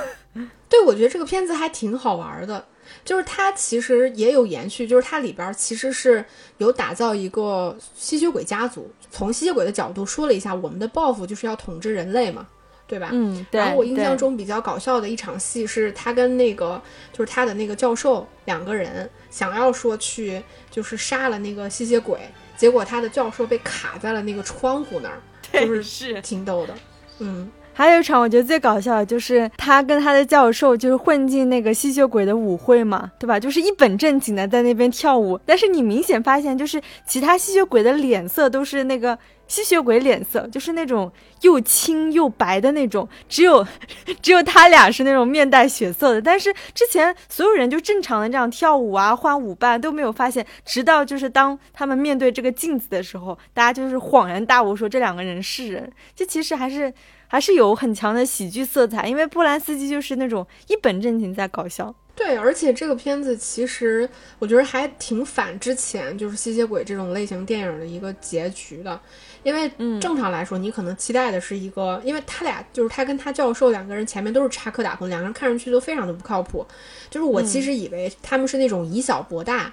[0.68, 2.66] 对，我觉得这个片子还挺好玩的，
[3.02, 6.22] 就是它其实也有延续，就是它里边其实是
[6.58, 12.46] 有打造一个吸血鬼家族，从吸血鬼的角度说了一下，我们的抱负就是要统治人类嘛。
[12.86, 13.08] 对吧？
[13.12, 13.60] 嗯，对。
[13.60, 16.80] 然后我印象中比较搞笑的一场戏是他跟那个
[17.12, 22.20] 就是他的那个教授两个人想要说去就是杀了那个吸血鬼，
[22.56, 25.20] 结果他的教授被卡在了那个窗户那儿，
[25.66, 26.74] 就是是挺逗的。
[27.18, 33.38] 嗯，还有一场我觉得最搞笑的就是他跟他的教授就是混进那个吸血鬼的舞会嘛，对吧？
[33.38, 39.18] 就是一本正经的在那边跳舞，但是你明显发现就是其他吸血鬼的脸色都是那个。
[39.48, 41.08] 吸血鬼脸色就是那种
[41.42, 43.64] 又青又白的那种，只有
[44.20, 46.20] 只有他俩是那种面带血色的。
[46.20, 55.92] 但是之前所有人就正常的这样跳舞啊，换舞伴都没有发现，直到就是当他们面对这个镜子的时候，大家就是恍然大悟，说这两个人是人。
[56.16, 56.92] 这其实还是
[57.28, 61.94] 还是有很强的喜剧色彩，因为波兰斯基就是那种一本正经在搞笑。
[62.14, 64.08] 对，而且这个片子其实
[64.38, 68.98] 我觉得还挺反之前就是吸血鬼这种类型电影的一个结局的。
[69.42, 69.70] 因为
[70.00, 76.66] 正常来说，你可能期待的是一个，因为他俩就是他跟他教授两个人前面都是插科打诨，两个人看上去都非常的不靠谱。
[77.10, 79.72] 就是我其实以为他们是那种以小博大，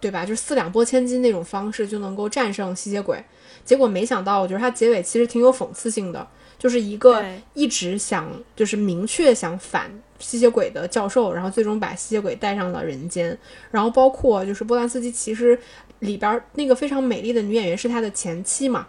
[0.00, 0.24] 对吧？
[0.24, 3.22] 就是四两拨千斤那种方式就能够战胜吸血鬼。
[3.64, 6.26] 结果没想到，我觉得他结尾其实挺有讽刺性的，
[6.64, 13.36] 就是一个一直想就是明确想反吸血鬼的教授，然后最终把吸血鬼带上了人间。
[13.70, 15.58] 然后包括就是波兰斯基，其实
[15.98, 18.86] 里边那个非常美丽的女演员是他的前妻嘛。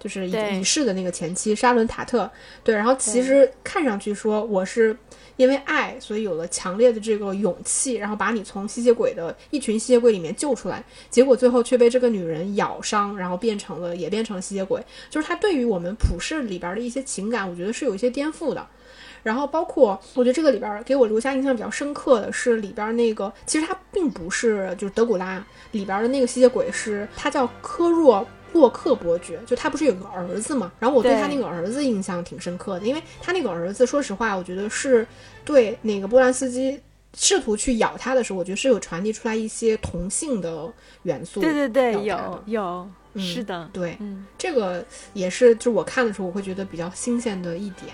[0.00, 2.30] 就是已逝的那个前妻沙伦塔特，
[2.62, 4.96] 对，然后其实看上去说我是
[5.38, 14.82] 因为爱，所以有了强烈的这个勇气，然后把你从吸血鬼的一群吸血鬼里面救出来，结果最后却被这个女人咬伤，然后变成了也变成了吸血鬼。
[15.08, 18.66] 就是他对于我们普世里边的一些情感，我觉得是有一些颠覆的。
[19.22, 28.26] 然后包括我觉得这个里边给我留下印象比较深刻的是里边那个，其实他并不是就是德古拉里边的那个吸血鬼，是他叫科若。
[28.52, 30.72] 洛克伯爵，就他不是有个儿子嘛？
[30.80, 35.06] 然后我对他那个儿子印象挺深刻的，因为他那个儿子，说实话，我觉得是
[35.44, 36.80] 对那个波兰斯基
[37.14, 40.72] 试图去咬他的时候，我觉得是有传递出来一些同性的
[41.02, 41.40] 元素。
[41.40, 47.92] 对对对，有有，是的，对嗯，这个也是，就我看的时候，我会觉得比较新鲜的一点，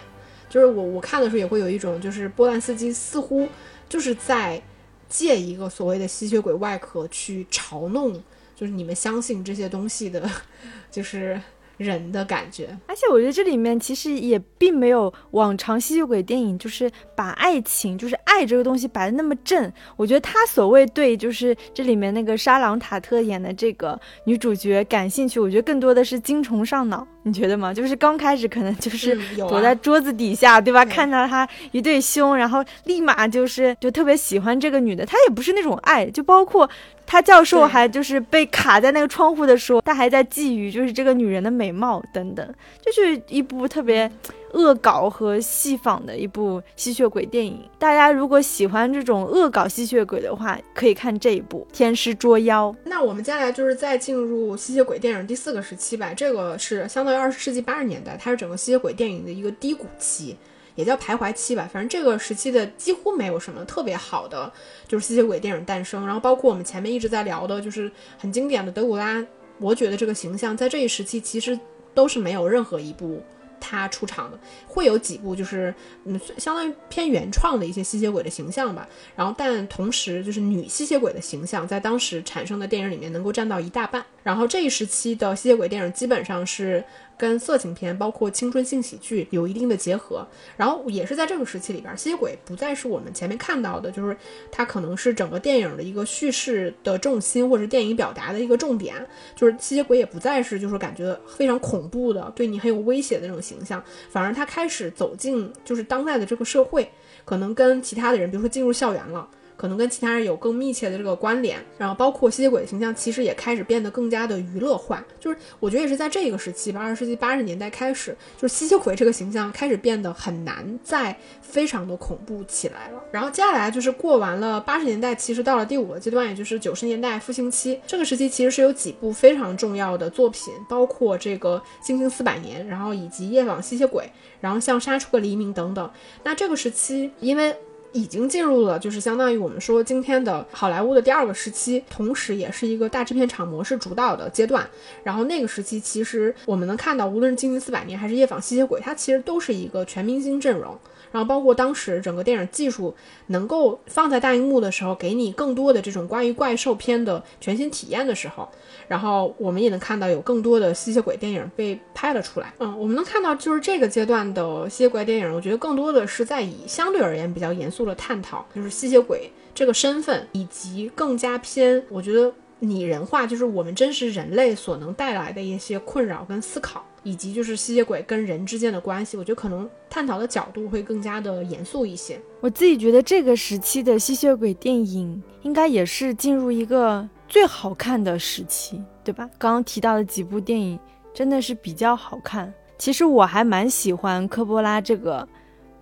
[0.48, 3.48] 就是我我看的时候也会有一种，就是波兰斯基似乎
[3.88, 4.62] 就是在
[5.08, 8.22] 借一个所谓的吸血鬼外壳去嘲弄。
[8.54, 10.28] 就是你们相信这些东西的，
[10.90, 11.40] 就是
[11.76, 12.68] 人的感觉。
[12.86, 19.72] 而且我觉得这里面其实也并没有往常吸血鬼电影，就是把爱情，就是爱这个东西摆的那么正。
[19.96, 27.06] 我觉得他所谓对，就是这里面那个沙朗塔特演的这个女主角感兴趣，我觉得更多的是精虫上脑。
[27.24, 27.72] 你觉得吗？
[27.72, 30.84] 就是刚开始可能就是躲在桌子底下，对吧？
[30.84, 35.04] 对看到他一对胸，然后立马就是就特别喜欢这个女的。
[35.06, 36.68] 他也不是那种爱，就包括
[37.06, 42.46] 他教授还就是被卡在那个窗户的时候，他还在觊觎就是这个女人的美貌等等，
[42.84, 44.10] 就是一部特别
[44.54, 47.60] 恶搞和戏仿的一部吸血鬼电影。
[47.78, 52.72] 大家如果喜欢这种恶搞吸血鬼的话，可以看这一部《天师捉妖》。
[52.84, 60.36] 那我们接下来就是再进入吸血鬼电影第四个时期吧，这个是相当于二十世纪八十年代，它是整个吸血鬼电影的一个低谷期，
[60.76, 61.68] 也叫徘徊期吧。
[61.70, 64.50] 反正这个时期的几乎没有什么特别好的，
[64.86, 66.06] 就是吸血鬼电影诞生。
[66.06, 69.24] 然后包括我们前面一直在聊的，就是很经典的德古拉
[69.58, 71.58] 伯爵的这个形象，在这一时期其实
[71.92, 73.20] 都是没有任何一部。
[73.66, 78.86] 他出场的会有几部就是嗯，相当于偏原创的一些吸血鬼的形象吧。
[79.16, 84.04] 然后，但同时就是女吸血鬼的形象在当时产生的电影里面能够占到一大半。
[84.22, 86.84] 然后这一时期的吸血鬼电影基本上是
[87.16, 90.26] 跟色情片，包括青春性喜剧有一定的结合。
[90.56, 94.16] 然后也是在这个时期里边，吸血鬼不再是我们前面看到的，就是
[94.50, 98.94] 它可能是整个电影的一个叙事的重心，或者电影表达的一个重点。
[99.34, 106.90] 就是吸血鬼也不再是就是感觉非常恐怖的，对你很有威胁的那种形象，反而他开始走进就是当代的这个社会，
[107.24, 109.28] 可能跟其他的人，比如说进入校园了。
[109.56, 123.02] 可能跟其他人有更密切的这个关联，然后包括吸血鬼的形象其实也开始变得更加的娱乐化，就是我觉得也是在这个时期吧，二十世纪八十年代开始，就是吸血鬼这个形象开始变得很难再非常的恐怖起来了。
[123.12, 134.04] 然后接下来就是过完了八十年代，其实到了第五个阶段，也就是九十年代复兴期，这个时期其实是有几部非常重要的作品，包括这个《星星四百年》，然后以及《夜访吸血鬼》，
[134.40, 135.88] 然后像《杀出个黎明》等等。
[136.24, 137.54] 那这个时期，因为
[137.94, 144.68] 已经进入了，就是相当于我们说今天的好莱坞的第二个时期，同时也是一个大制片厂模式主导的阶段。
[145.04, 150.76] 然后那个时期，其实我们能看到，无论是《惊心四百年》还是《夜访吸血鬼》，它其实都是一个全明星阵容。
[151.12, 152.92] 然后包括当时整个电影技术
[153.28, 158.48] 能够放在大荧幕的时候，给你更多的这种关于怪兽片的全新体验的时候，
[158.88, 162.52] 然后我们也能看到有更多的吸血鬼电影被拍了出来。
[162.58, 176.84] 嗯，我们能看到就是这个阶段的吸血鬼电影，我觉得更多的是在以相对而言比较严肃了探讨，就是吸血鬼这个身份，以及更加偏我觉得拟人化，就是我们真实人类所能带来的一些困扰跟思考。
[177.06, 182.18] 以及就是吸血鬼跟人之间的关系，我觉得可能探讨的角度会更加的严肃一些。
[182.40, 189.28] 我自己觉得这个时期的吸血鬼电影应该也是进入一个最好看的时期，对吧？
[189.36, 190.80] 刚刚提到的几部电影
[191.12, 192.50] 真的是比较好看。
[192.78, 195.28] 其实我还蛮喜欢科波拉这个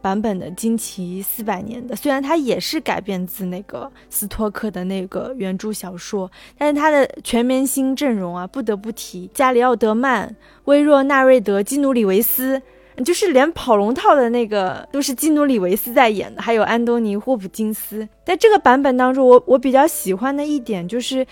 [0.03, 12.61] 版本的《惊奇四百年》的，虽然它也是改编自那个斯托克的那个原著小说，但是它的全明星阵容啊，不得不提加里奥德曼、威若纳瑞德、基努里维斯。
[13.07, 18.07] 就是连跑龙套的那个都是基努里维斯在演的，还有安东尼霍普金斯。
[18.23, 21.27] 在这个版本当中，我我比较喜欢的一点就是，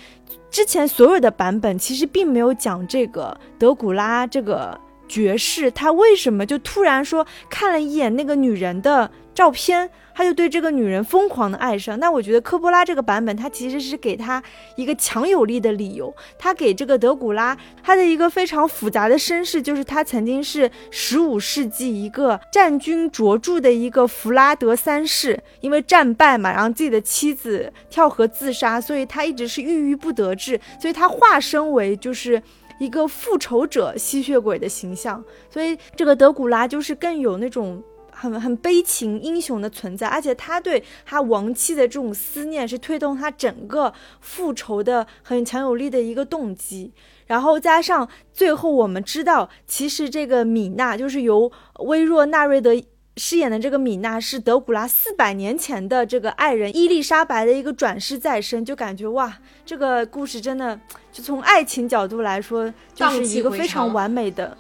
[0.51, 4.77] 之前所有的版本其实并没有讲这个德古拉这个
[5.11, 11.99] 爵士，他为什么就突然说看了一眼那个女人的照片，他就对这个女人疯狂的爱上。
[11.99, 14.41] 那我觉得科波拉这个版本，他其实是给他
[14.77, 32.41] 一个强有力的理由，他给这个德古拉他的一个非常复杂的身世，就是他曾经是十五世纪一个战军卓著的一个弗拉德三世，因为战败嘛，然后自己的妻子跳河自杀，所以他一直是郁郁不得志，所以他化身为就是。
[32.81, 46.91] 一个复仇者吸血鬼的形象，所以这个德古拉就是更有那种很很悲情英雄的存在，而且他对他亡妻的这种思念是推动他整个复仇的很强有力的一个动机。
[47.27, 52.73] 然后加上最后我们知道，其实这个米娜就是由威若纳瑞德。
[53.21, 60.81] 饰演的这个米娜是德古拉四百年前的这个爱人伊丽莎白的一个转世再生，就感觉哇，这个故事真的
[61.13, 64.57] 就从爱情角度来说，就是一个非常完美的，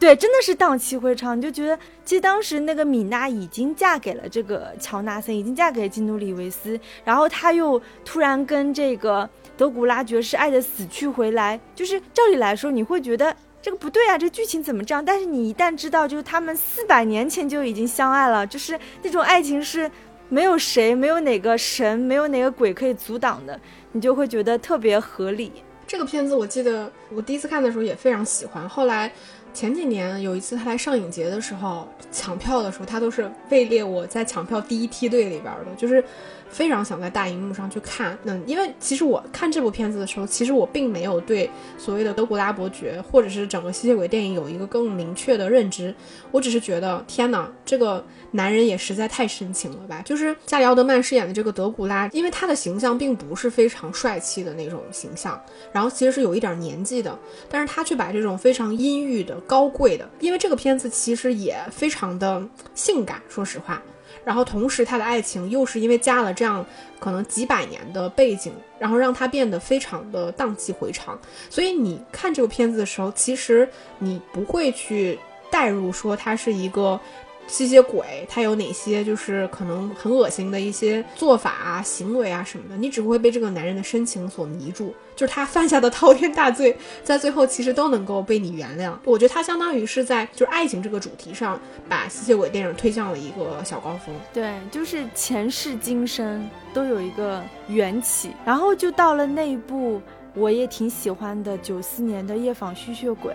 [0.00, 1.36] 对，真的是荡气回肠。
[1.36, 13.36] 你就觉得，其实当时那个米娜已经嫁给了这个乔纳森，已经嫁给基努里维斯，然后他又突然跟这个德古拉爵士爱的死去活来，就是照理来说，你会觉得。
[13.60, 15.04] 这个不对啊，这剧情怎么这样？
[15.04, 19.90] 但是你一旦知道，就是他们四百年前就已经相爱了，就是那种爱情是
[20.28, 23.58] 没有谁、没有哪个神、没有哪个鬼可以阻挡的，
[23.92, 25.52] 你就会觉得特别合理。
[25.86, 29.10] 这个片子我记得我第一次看的时候也非常喜欢，后来
[29.54, 36.04] 前几年有一次他来上影节的时候，抢票的时候，他都是位列我在抢票第一梯队里边的，就是
[36.50, 38.16] 非常想在大荧幕上去看。
[38.24, 45.94] 嗯，因为其实我看这部片子的时候，其实我并没有对所谓的德古拉伯爵或者是整个吸血鬼电影有一个更明确的认知，
[46.30, 50.02] 我只是觉得天哪，这个男人也实在太深情了吧！
[50.04, 55.40] 就是加里奥德曼饰演的这个德古拉，因为他的形象并不是非常帅气的那种形象，
[55.72, 57.18] 然后其实是有一点年纪的，
[57.48, 59.38] 但是他却把这种非常阴郁的。
[59.46, 62.42] 高贵的，因为这个片子其实也非常的
[62.74, 63.80] 性感，说实话。
[64.28, 66.62] 然后同时，他的爱情又是因为加了这样
[67.00, 71.18] 可能几百年的背景，然后让他变得非常的荡气回肠。
[71.48, 73.66] 所以你看这个片子的时候，其实
[73.98, 75.18] 你不会去
[75.50, 77.00] 代入说他是一个。
[77.48, 88.92] 吸血鬼他有哪些就是可能很恶心的一些做法啊、行为啊什么的，你只会被这个男人的深情所迷住，就是他犯下的滔天大罪，在最后其实都能够被你原谅。
[89.04, 94.14] 我觉得他相当于是在就是爱情这个主题上，把吸血鬼电影推向了一个小高峰。
[94.32, 100.00] 对，就是前世今生都有一个缘起，然后就到了那一部
[100.34, 103.32] 我也挺喜欢的九四年的《夜访吸血鬼》。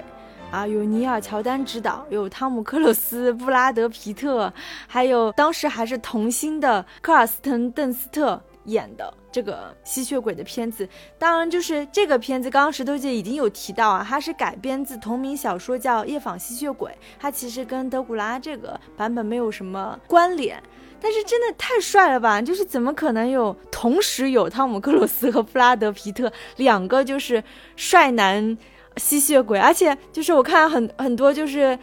[0.54, 4.54] 啊，有尼尔·乔丹执导，有汤姆·克鲁斯、布拉德·皮特，
[4.86, 10.88] 还有当时还是童星的科尔斯滕·邓斯特演的这个吸血鬼的片子。
[11.18, 16.92] 当然，就是这个片子，刚刚石头姐已经有提到啊，它是改编自同名小说，叫《夜访吸血鬼》。
[17.20, 20.62] 它其实跟德古拉这个版本没有什么关联，
[21.02, 22.40] 但是真的太帅了吧！
[22.40, 27.44] 就是怎么可能有同时有汤姆·克鲁斯和布拉德·皮特两个就是
[27.76, 28.56] 帅男？
[28.98, 31.78] 吸血鬼，而且就是我看很很多就是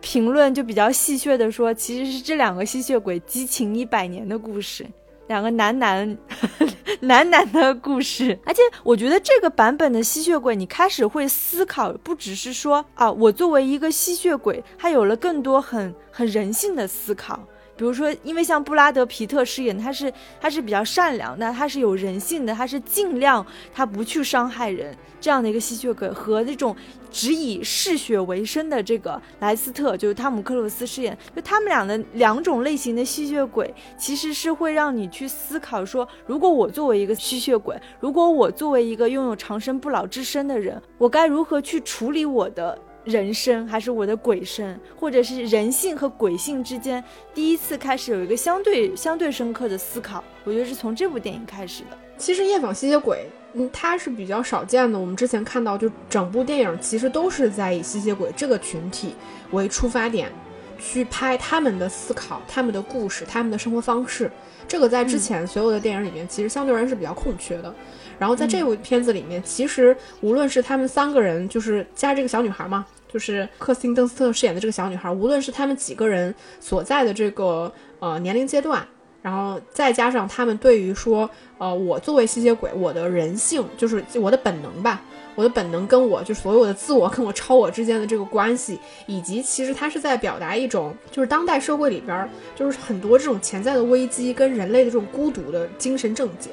[0.00, 4.86] 评论就比较戏谑的说，其实是这两个吸血鬼激情一百年的故事，
[5.28, 6.18] 两个男男
[7.00, 8.38] 男男的故事。
[8.44, 17.46] 而且我觉得这个版本的吸血鬼，你开始会思考，不只是说啊，我作为一个吸血鬼，他有了更多很很人性的思考。
[17.76, 26.76] 比如说，因为像布拉德皮特饰演，他是他是比较善良的，他是有人性的，他是尽量他不去伤害人这样的一个吸血鬼，和那种
[27.10, 42.78] 只以嗜血为生的这个莱斯特，就是汤姆克鲁斯饰演，就他们俩的两种类型的吸血鬼，其实是会让你去思考说，如果我作为一个吸血鬼，如果我作为一个拥有长生不老之身的人，我该如何去处理我的？
[43.04, 47.02] 人生还是我的鬼生，或者是人性和鬼性之间，
[47.34, 51.98] 第一次开始有一个相对相对深刻的思考，我觉得是从这部电影开始的。
[52.16, 53.26] 其实《夜访吸血鬼》
[53.58, 54.98] 嗯，它是比较少见的。
[54.98, 59.14] 我们之前看到，就整部电影其实都是在以吸血鬼这个群体
[59.50, 60.32] 为出发点，
[60.78, 64.30] 去拍他们的思考、他们的故事、他们的生活方式。
[64.66, 67.72] 这个在之前所有的电影里面，其实相对而言是比较空缺的。
[68.18, 78.84] 然后在这部片子里面，其实无论是他们三个人，就是加这个小女孩嘛，就是克斯汀·邓斯特饰演的这个小女孩，无论是他们几个人所在的这个呃年龄阶段，
[79.22, 85.00] 然后再加上他们对于说，呃，我作为吸血鬼，我的人性就是我的本能吧，
[85.36, 96.50] 我的本能跟我就所有的自我跟我超我之间的这个关系，以及其实他是在表达一种就是当代社会里边就是很多这种潜在的危机跟人类的这种孤独的精神症结。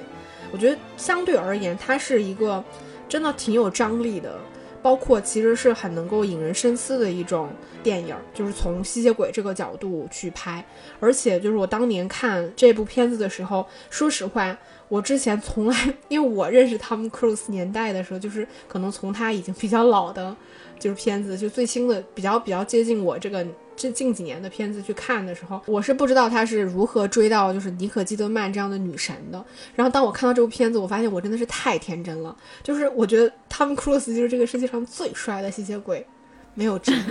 [0.51, 2.63] 我觉得相对而言，它是一个
[3.09, 4.37] 真的挺有张力的，
[4.81, 7.49] 包括其实是很能够引人深思的一种
[7.83, 10.63] 电影，就是从吸血鬼这个角度去拍。
[10.99, 14.57] 而且就是我当年看这部片子的时候，说实话，
[14.87, 20.35] 我之前从来因为我认识汤姆·克鲁斯年代的时候，就是可能从他已经比较老的，
[20.79, 23.45] 就是片子，就最新的比较比较接近我这个。
[23.75, 29.43] 这近几年的片子去看的时候，我是不知道他是如何追到就是妮可基德曼这样的女神的。
[29.75, 32.35] 然后当我看到这部片子，我发现我真的是太天真了。
[32.63, 36.05] 就是我觉得汤姆·克鲁斯就是这个世界上最帅的吸血鬼，
[36.53, 37.01] 没有之一。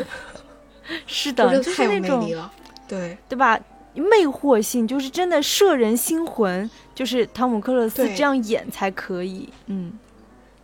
[1.07, 2.53] 是的，就是太有魅力了，
[2.89, 3.59] 对对吧？
[3.95, 9.49] 魅惑性就是真的摄人心魂，就是汤姆·克鲁斯这样演才可以。
[9.67, 9.93] 嗯，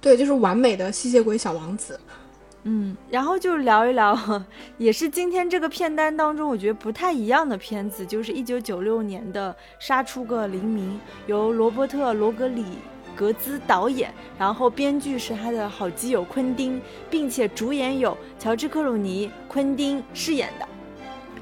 [0.00, 1.98] 对，就是完美的吸血鬼小王子。
[2.68, 4.18] 嗯，然后就聊一聊，
[4.76, 10.90] 也是今天这个片单当中我觉得不太一样的片子，就是一九九六年的《杀出个黎明》，
[11.28, 12.64] 由罗伯特·罗格里
[13.14, 20.66] 格兹导演，然后编剧是他的好基友昆汀，并且主演有乔治·克鲁尼、昆汀饰演的。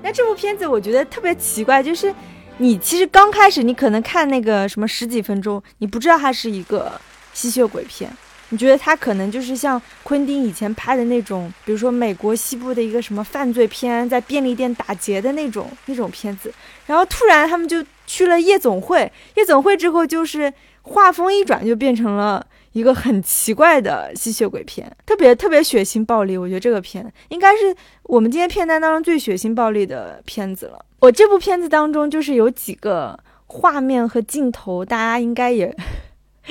[0.02, 2.14] 那这部片子我觉得特别奇怪，就是
[2.58, 6.92] 你其实刚开始你可能看那个什么十几分钟，你不知道它是一个
[7.32, 8.14] 吸血鬼片。
[8.54, 16.54] 你觉得他可能就是像昆汀以前拍的那种，比如说美国西部的一个什么犯罪片，在便利店打劫的那种那种片子，
[16.86, 20.52] 然后突然他们就去了夜总会，夜总会之后就是
[20.82, 26.38] 画风一转就变成了一个很奇怪的吸血鬼片，特别特别血腥暴力。
[26.38, 27.74] 我觉得这个片应该是
[28.04, 30.84] 我们今天片单当中最血腥暴力的片子了。
[31.00, 35.76] 我这部片子当中就是有几个画面和镜头，大家应该也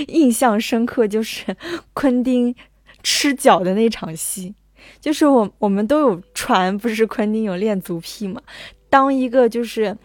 [0.07, 1.55] 印象深刻，就是
[1.93, 2.55] 昆汀
[3.03, 4.53] 吃脚的那场戏。
[4.99, 8.41] 就是我我们都有传，不是昆汀有练足癖嘛？
[8.89, 9.97] 当一个就是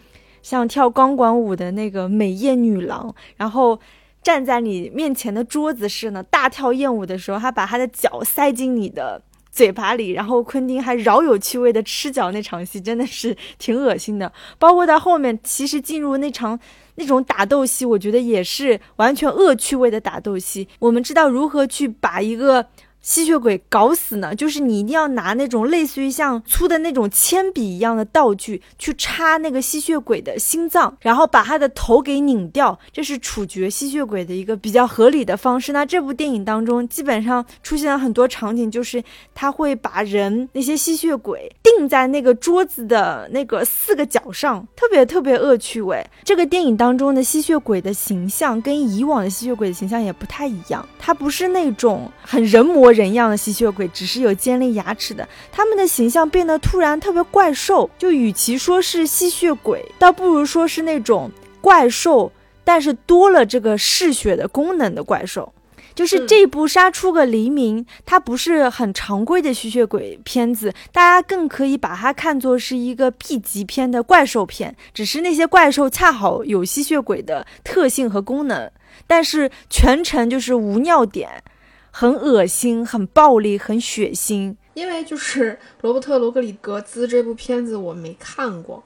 [0.42, 3.80] 像跳钢管舞的那个美艳女郎，然后。
[4.20, 9.22] 站在你面前的桌子是呢，大跳艳舞的时候，她把她的脚塞进你的
[9.58, 14.32] 嘴巴里，然后昆汀还饶有趣味的吃脚那场戏，真的是挺恶心的。
[14.56, 16.56] 包括到后面，其实进入那场
[16.94, 20.68] 那种打斗戏，我觉得也是完全恶趣味的打斗戏。
[20.78, 22.68] 我们知道如何去把一个。
[23.00, 35.72] 吸血鬼搞死呢，就是你一定要拿那种类似于像粗的那种铅笔一样的道具去插那个吸血鬼的心脏，然后把他的头给拧掉，这是处决吸血鬼的一个比较合理的方式。
[35.72, 46.04] 那这部电影当中基本上出现了很多场景，就是他会把人那些吸血鬼钉在那个桌子的那个四个角上，特别特别恶趣味。
[46.24, 52.87] 这个电影当中的吸血鬼的形象跟以往的吸血鬼的形象也不太一样，他不是那种很人模。
[52.92, 57.88] 人样的吸血鬼，只是有尖利牙齿的，他们的形象变得突然特别怪兽。
[57.98, 61.30] 就与其说是吸血鬼，倒不如说是那种
[61.60, 62.30] 怪兽，
[62.64, 65.52] 但是多了这个嗜血的功能的怪兽。
[65.94, 74.76] 就是这部《杀出个黎明》，它不是很常规的吸血鬼片子，大家更可以把它看作是一个 B 级片的怪兽片。
[74.94, 78.70] 只是那些怪兽恰好有吸血鬼的特性和功能，
[79.08, 81.42] 但是全程就是无尿点。
[82.00, 84.54] 很恶心，很暴力，很血腥。
[84.74, 88.80] 因为就是罗伯特·罗格里格兹这部片子我没看过，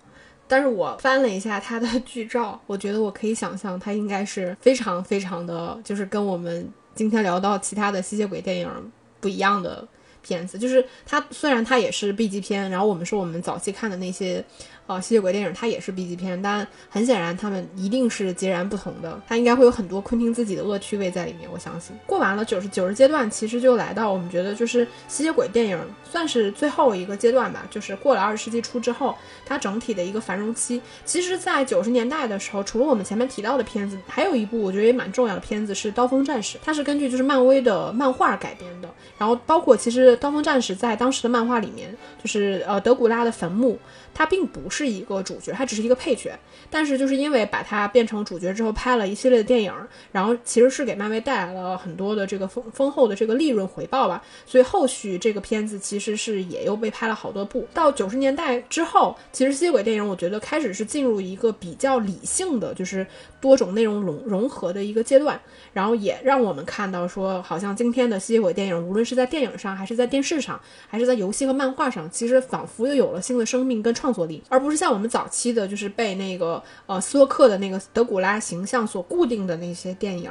[0.49, 8.91] 但是我翻了一下他的剧照， 我觉得我可以想象他应该是非常非常的，就是跟我们今天聊到其他的吸血鬼电影
[9.21, 9.87] 不一样的
[10.23, 10.59] 片子。
[10.59, 14.43] 就是他虽然他也是 B 级片，然后我们说我们早期看的那些。
[14.93, 19.19] 呃，吸血鬼电影它也是 B 级片，但很显然他们一定是截然不同的。
[19.27, 21.97] 它应该会有很多昆汀自己的恶趣味在里面，我相信。
[22.05, 29.15] 过完了九十九十阶段，其实就来到我们觉得就是吸血鬼电影算是最后一个阶段吧，就是过了二十世纪初之后，
[29.47, 30.83] 它整体的一个繁荣期。
[31.05, 38.89] 其实，在九十年代的时候，除了我们前面提到的片子，还有一部我觉得也蛮重要的片子是《刀锋战士》，它是根据就是漫威的漫画改编的。
[39.17, 43.79] 然后包括其实《刀锋战士》在当时的漫画里面，就是呃德古拉的坟墓。
[44.15, 46.39] 他并不是一个主角，他只是一个配角。
[46.71, 49.73] 但是就是因为把他变成主角之后，拍了一系列的电影，
[50.11, 54.23] 然后其实是给漫威带来了很多的这个丰丰厚的这个利润回报吧。
[54.47, 57.67] 所以后续这个片子其实是也又被拍了好多部。
[57.73, 63.07] 到九十年代之后，其实吸血鬼电影我觉得开始是进入一个比较理性的，就是
[63.41, 65.41] 多种内容融融合的一个阶段。
[65.73, 73.93] 然后也让我们看到说，好像今天的吸血鬼电影，无论是在电影上，还是在电视上，还是在游戏和漫画上，其实仿佛又有了新的生命跟。
[74.03, 80.29] 创作力，而不是像我们早期的，就是被那个呃斯洛克的那个德古拉形象所固定的那些电影。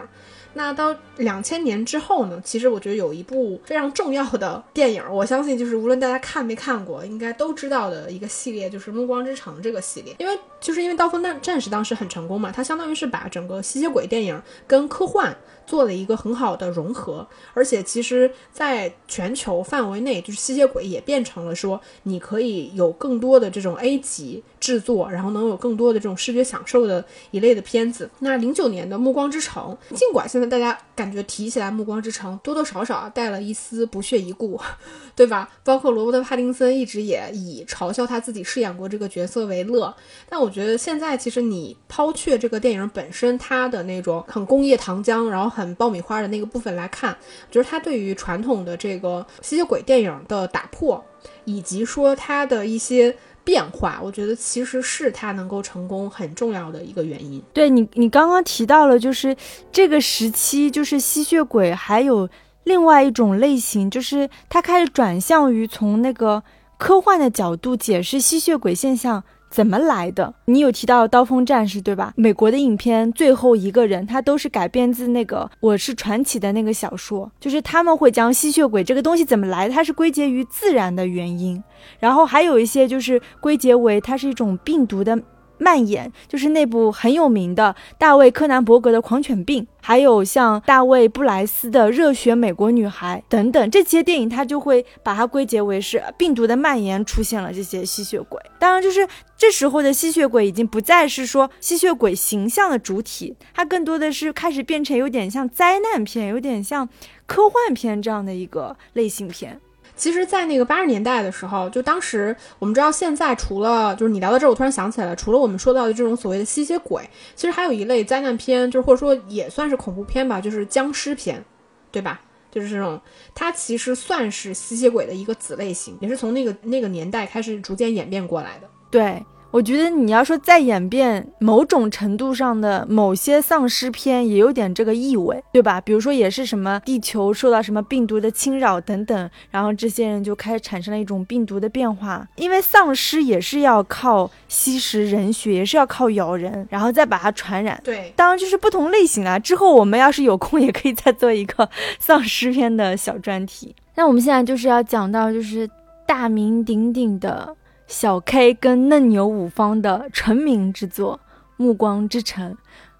[0.53, 2.41] 那到两千年之后呢？
[2.43, 10.13] 其实我觉得有一部非常重要的电影，我相信就是无论大家看没看过，应该都知道的一个系列，就是《暮光之城》这个系列。
[10.19, 15.33] 因为就是因为《刀锋战战士》当时很成功嘛，它相当于是把整个吸血鬼电影跟科幻。
[15.65, 28.09] 做了一个很好的融合，而且其实在全球范围内，就是吸血鬼也变成了说，你可以有更多的这种 A 级制作，然后能有更多的这种视觉享受的一类的片子。
[28.19, 34.59] 那零九年的《暮光之城》，尽管现在大家感觉提起来《暮光之城》，多多少少带了一丝不屑一顾，
[35.15, 35.49] 对吧？
[35.63, 39.93] 包括罗伯特·帕丁森一直也以嘲笑他自己饰演过这个角色为乐。
[40.29, 47.15] 但我觉得现在其实你抛却这个电影本身它的那种很工业糖浆，然后很爆米花的那个部分来看，
[47.51, 51.03] 就是它对于传统的这个吸血鬼电影的打破，
[51.45, 57.43] 以及说它的一些变化，我觉得其实是它能够成功很重要的一个原因。
[57.53, 59.35] 对你，你刚刚提到了，就是
[59.71, 62.29] 这个时期，就是吸血鬼还有
[62.63, 66.41] 另外一种类型，就是它开始转向于从那个
[66.77, 69.23] 科幻的角度解释吸血鬼现象。
[69.51, 70.33] 怎么来的？
[70.45, 72.13] 你有提到《刀锋战士》对吧？
[72.15, 81.61] 美国的影片《最后一个人》，他都是改编自那个《我是传奇》的那个小说，就是他们会将吸血鬼这个东西怎么来，它是归结于自然的原因，
[81.99, 85.21] 然后还有一些就是归结为它是一种病毒的
[85.61, 98.41] 蔓延，就是那部很有名的大卫柯南伯格的《狂犬病》，还有像大卫布莱斯的《热血美国女孩》等等这些电影，它就会把它归结为是病毒的蔓延出现了这些吸血鬼。
[98.57, 99.07] 当然，就是
[99.37, 106.89] 这时候的吸血鬼已经不再是说吸血鬼形象的主体，它更多的是开始变成有点像灾难片，有点像
[107.27, 109.59] 科幻片这样的一个类型片。
[110.01, 121.45] 其实，在那个八十年代的时候，就当时我们知道，现在除了就是你聊到这儿，我突然想起来了，除了我们说到的这种所谓的吸血鬼，其实还有一类灾难片，就是或者说也算是恐怖片吧，就是僵尸片，
[121.91, 122.19] 对吧？
[122.49, 122.99] 就是这种，
[123.35, 128.67] 它其实算是吸血鬼的一个子类型，也是从那个那个年代开始逐渐演变过来的。
[128.89, 129.23] 对。
[129.51, 135.81] 我觉得你要说再演变某种程度上的某些丧尸片，也有点这个意味，对吧？
[135.81, 142.25] 比如说也是什么地球受到什么病毒的侵扰等等，然后这些人就开始产生了一种病毒的变化。
[142.37, 147.77] 因为丧尸也是要靠吸食人血，也是要靠咬人，然后再把它传染。
[147.83, 149.37] 对，当然就是不同类型啊。
[149.37, 153.75] 之后我们要是有空，也可以再做一个丧尸片的小专题。
[153.95, 155.69] 那我们现在就是要讲到就是
[156.07, 157.53] 大名鼎鼎的。
[157.91, 161.19] 小 K 跟嫩牛五方的成名之作
[161.57, 162.53] 《暮光之城》，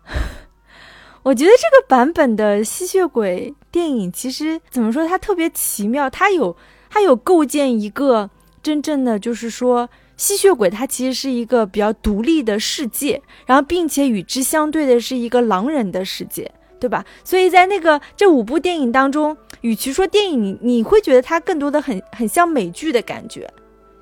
[1.24, 6.56] 我觉得这个版本的吸血鬼电影其实怎么说，它特别奇妙，它有
[6.90, 8.30] 它有构建一个
[8.62, 17.06] 真正的，就是说吸血鬼它其实是一个比较独立的世界，然后并且与之相对的是一个狼人的世界，对吧？
[17.24, 23.50] 所以在那个这五部电影当中，与其说电影，你你会觉得它更多的很很像美剧的感觉。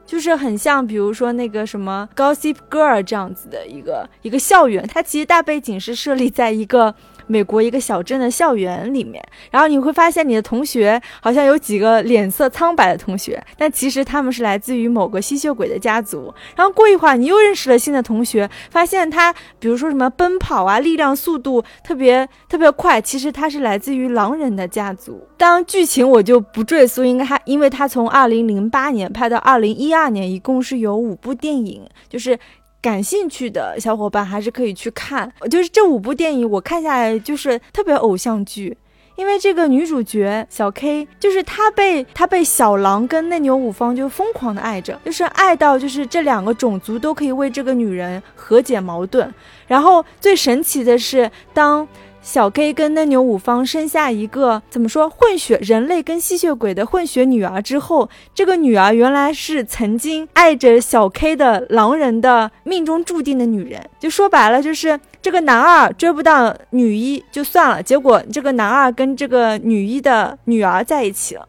[0.10, 6.95] 就是很像，比如说那个什么《Gossip Girl》这样子的一个一个校园，它其实大背景是设立在一个。
[7.30, 16.34] 美国一个小镇的校园里面，然后你会发现你的同学好像有几个脸色苍白的同学，但其实他们是来自于某个吸血鬼的家族。
[16.56, 25.28] 然后过一会儿，你又认识了新的同学，发现他比如说什么奔跑啊，力量速度特别特别快，其实他是来自于狼人的家族。
[25.38, 32.38] 当剧情我就不赘述，应该他因为他从二零零八年拍到二零一二年，一共是有五部电影，就是。
[32.82, 38.78] 感兴趣的小伙伴还是可以去看，就是这五部电影，我看下来就是特别偶像剧，
[39.16, 49.34] 因为这个女主角小 K，就是她被她被小狼跟内牛五方就疯狂的爱着，就是爱到就是这两个种族都可以为这个女人和解矛盾，
[49.68, 51.88] 然后最神奇的是当。
[52.30, 63.84] 小 K 跟嫩牛五方生下一个怎么说混血人类跟吸血鬼的混血女儿之后，这个女儿原来是曾经爱着小 K 的狼人的命中注定的女人。
[64.00, 71.48] 就说白了，就是这个男二追不到女一就算了，结果这个男二跟这个女一的女儿在一起了，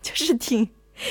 [0.00, 0.68] 就是挺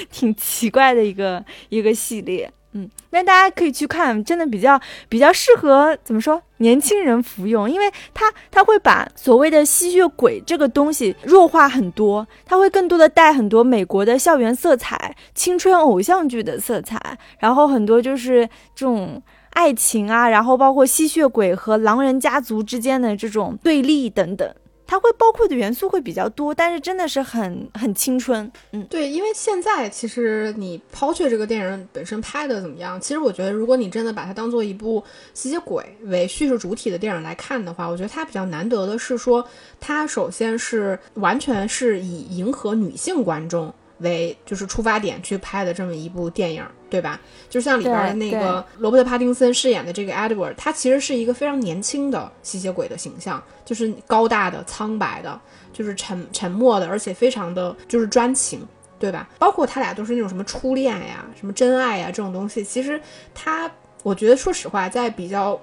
[0.09, 2.49] 挺奇怪的一个一个系列。
[2.77, 19.19] 嗯，那大家可以去看，真的比较比较适合怎么说年轻人服用，因为它它会把所谓的吸血鬼这个东西弱化很多，它会更多的带很多美国的校园色彩、青春偶像剧的色彩，然后很多就是这种
[19.53, 24.53] 爱情啊，然后包括吸血鬼和狼人家族之间的这种对立等等。
[24.87, 39.45] 它会包括的元素会比较多，但是真的是很很青春，嗯，对，因为现在其实你抛却这个电影本身拍的怎么样，其实我觉得如果你真的把它当做一部吸血鬼为叙事主体的电影来看的话，我觉得它比较难得的是说，
[39.79, 43.73] 它首先是完全是以迎合女性观众。
[43.99, 47.19] 为就是出发点去拍的这么一部电影，对吧？
[47.49, 55.39] 就像里边的那个罗伯特·帕丁森饰演的这个 Edward，他其实是一个非常年轻的吸血鬼的形象，就是高大的、苍白的，
[55.73, 58.65] 就是沉沉默的，而且非常的就是专情，
[58.99, 59.27] 对吧？
[59.39, 62.63] 包括他俩都是那种什么初恋呀、什么真爱呀这种东西。
[62.63, 63.01] 其实
[63.33, 63.69] 他，
[64.03, 65.59] 我觉得说实话，在比较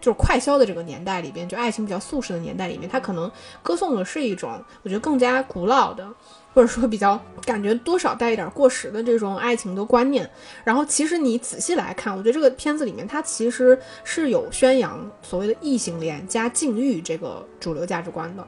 [0.00, 3.30] 就是快消的这个年代里边，就爱情比较速食的年代里面，他可能
[3.62, 6.06] 歌颂的是一种我觉得更加古老的。
[6.54, 10.28] 或者说比较感觉多少带一点过时的这种爱情的观念，
[10.64, 18.46] 然后其实你仔细来看，我觉得这个片子里面它其实是有宣扬所谓的异性恋加禁欲这个主流价值观的。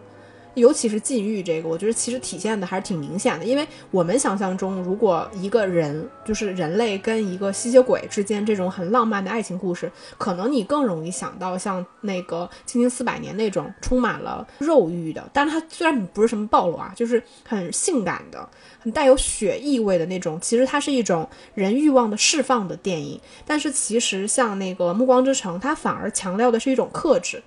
[0.54, 3.44] 尤其是禁欲这个，我觉得其实体现的还是挺明显的。
[3.44, 18.48] 因为我们想象中，如果一个人就是人类跟一个吸血鬼之间这种很浪漫的爱情故事，可能你更容易想到像那个《青青四百年》那种充满了肉欲的，但是它虽然不是什么暴露啊，就是很性感的、
[18.78, 20.38] 很带有血意味的那种。
[20.40, 23.20] 其实它是一种人欲望的释放的电影。
[23.46, 27.42] 但是其实像那个《暮光之城》，它反而强调的是一种克制。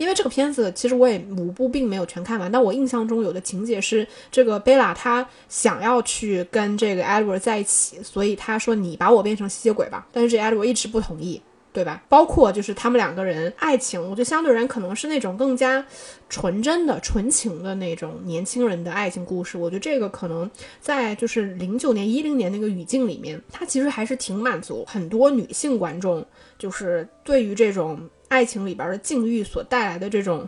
[0.00, 11.38] 因为这个片子其实我也五部并没有全看完，但我印象中有的情节是这个贝拉她想要去跟这个 Edward 在一起，所以她说你把我变成吸血鬼吧，但是这 Edward 一直不同意，
[11.72, 12.02] 对吧？
[12.08, 15.84] 包括就是他们两个人爱情，我觉得相对而言可能是那种更加
[16.28, 19.56] 纯真的、纯情的那种年轻人的爱情故事。
[19.56, 20.50] 我觉得这个可能
[20.80, 26.26] 在就是零九年、一零年那个语境里面，它其实还是挺满足很多女性观众，
[26.58, 30.46] 就是对于这种爱情里边的境遇所带来的这种，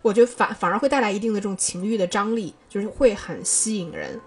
[0.00, 4.18] 我觉得反反而会带来一定的这种情欲的张力，就是会很吸引人。